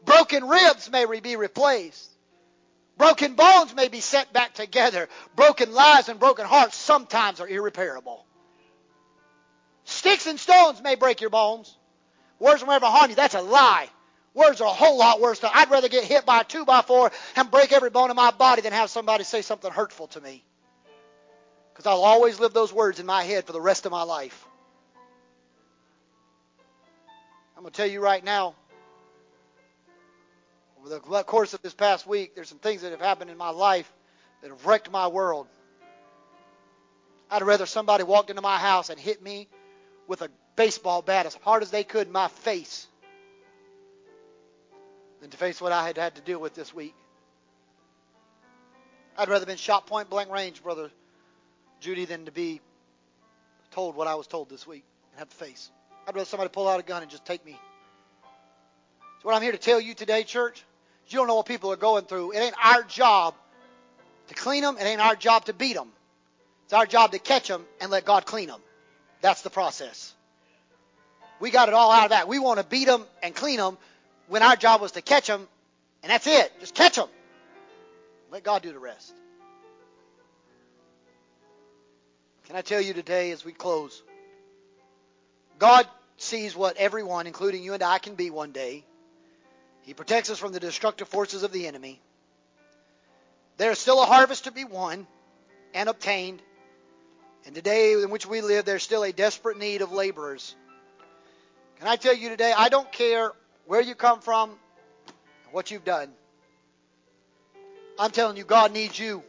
[0.06, 2.16] Broken ribs may be replaced,
[2.98, 5.10] Broken bones may be set back together.
[5.36, 8.26] Broken lives and broken hearts sometimes are irreparable.
[9.84, 11.78] Sticks and stones may break your bones.
[12.40, 13.16] Words will never harm you.
[13.16, 13.90] That's a lie.
[14.34, 15.40] Words are a whole lot worse.
[15.40, 18.16] Than, I'd rather get hit by a two by four and break every bone in
[18.16, 20.44] my body than have somebody say something hurtful to me.
[21.74, 24.48] Because I'll always live those words in my head for the rest of my life.
[27.58, 28.56] I'm going to tell you right now,
[30.86, 33.50] over the course of this past week, there's some things that have happened in my
[33.50, 33.92] life
[34.42, 35.48] that have wrecked my world.
[37.32, 39.48] I'd rather somebody walked into my house and hit me
[40.08, 42.88] with a baseball bat as hard as they could in my face
[45.22, 46.94] than to face what I had had to deal with this week.
[49.18, 50.92] I'd rather been shot point blank range, brother
[51.80, 52.62] Judy, than to be
[53.72, 55.72] told what I was told this week and have to face.
[56.08, 57.58] I'd rather somebody pull out a gun and just take me.
[59.22, 60.64] So what I'm here to tell you today, church,
[61.14, 62.32] you don't know what people are going through.
[62.32, 63.36] It ain't our job
[64.28, 64.78] to clean them.
[64.78, 65.90] It ain't our job to beat them.
[66.66, 68.60] It's our job to catch them and let God clean them.
[69.22, 70.14] That's the process.
[71.40, 72.28] We got it all out of that.
[72.28, 73.78] We want to beat them and clean them
[74.28, 75.48] when our job was to catch them,
[76.02, 76.52] and that's it.
[76.60, 77.10] Just catch them.
[78.32, 79.14] Let God do the rest.
[82.48, 84.02] Can I tell you today as we close?
[85.60, 85.88] God
[86.18, 88.84] sees what everyone, including you and I, can be one day.
[89.86, 92.02] He protects us from the destructive forces of the enemy.
[93.58, 95.06] There is still a harvest to be won
[95.76, 96.42] and obtained.
[97.46, 100.56] And today in which we live, there's still a desperate need of laborers.
[101.78, 103.32] Can I tell you today, I don't care
[103.68, 104.52] where you come from,
[105.52, 106.10] what you've done.
[108.00, 109.24] I'm telling you, God needs you.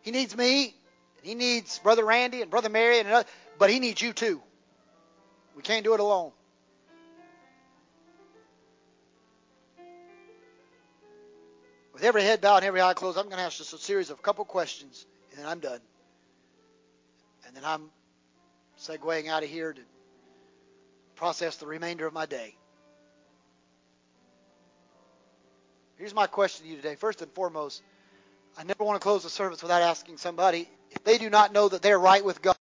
[0.00, 0.74] He needs me.
[1.18, 4.40] And he needs Brother Randy and Brother Mary, and another, but He needs you too.
[5.54, 6.32] We can't do it alone.
[11.96, 14.10] With every head bowed and every eye closed, I'm going to ask just a series
[14.10, 15.80] of a couple questions, and then I'm done.
[17.46, 17.88] And then I'm
[18.78, 19.80] segueing out of here to
[21.14, 22.54] process the remainder of my day.
[25.96, 26.96] Here's my question to you today.
[26.96, 27.82] First and foremost,
[28.58, 31.66] I never want to close the service without asking somebody if they do not know
[31.66, 32.54] that they're right with God.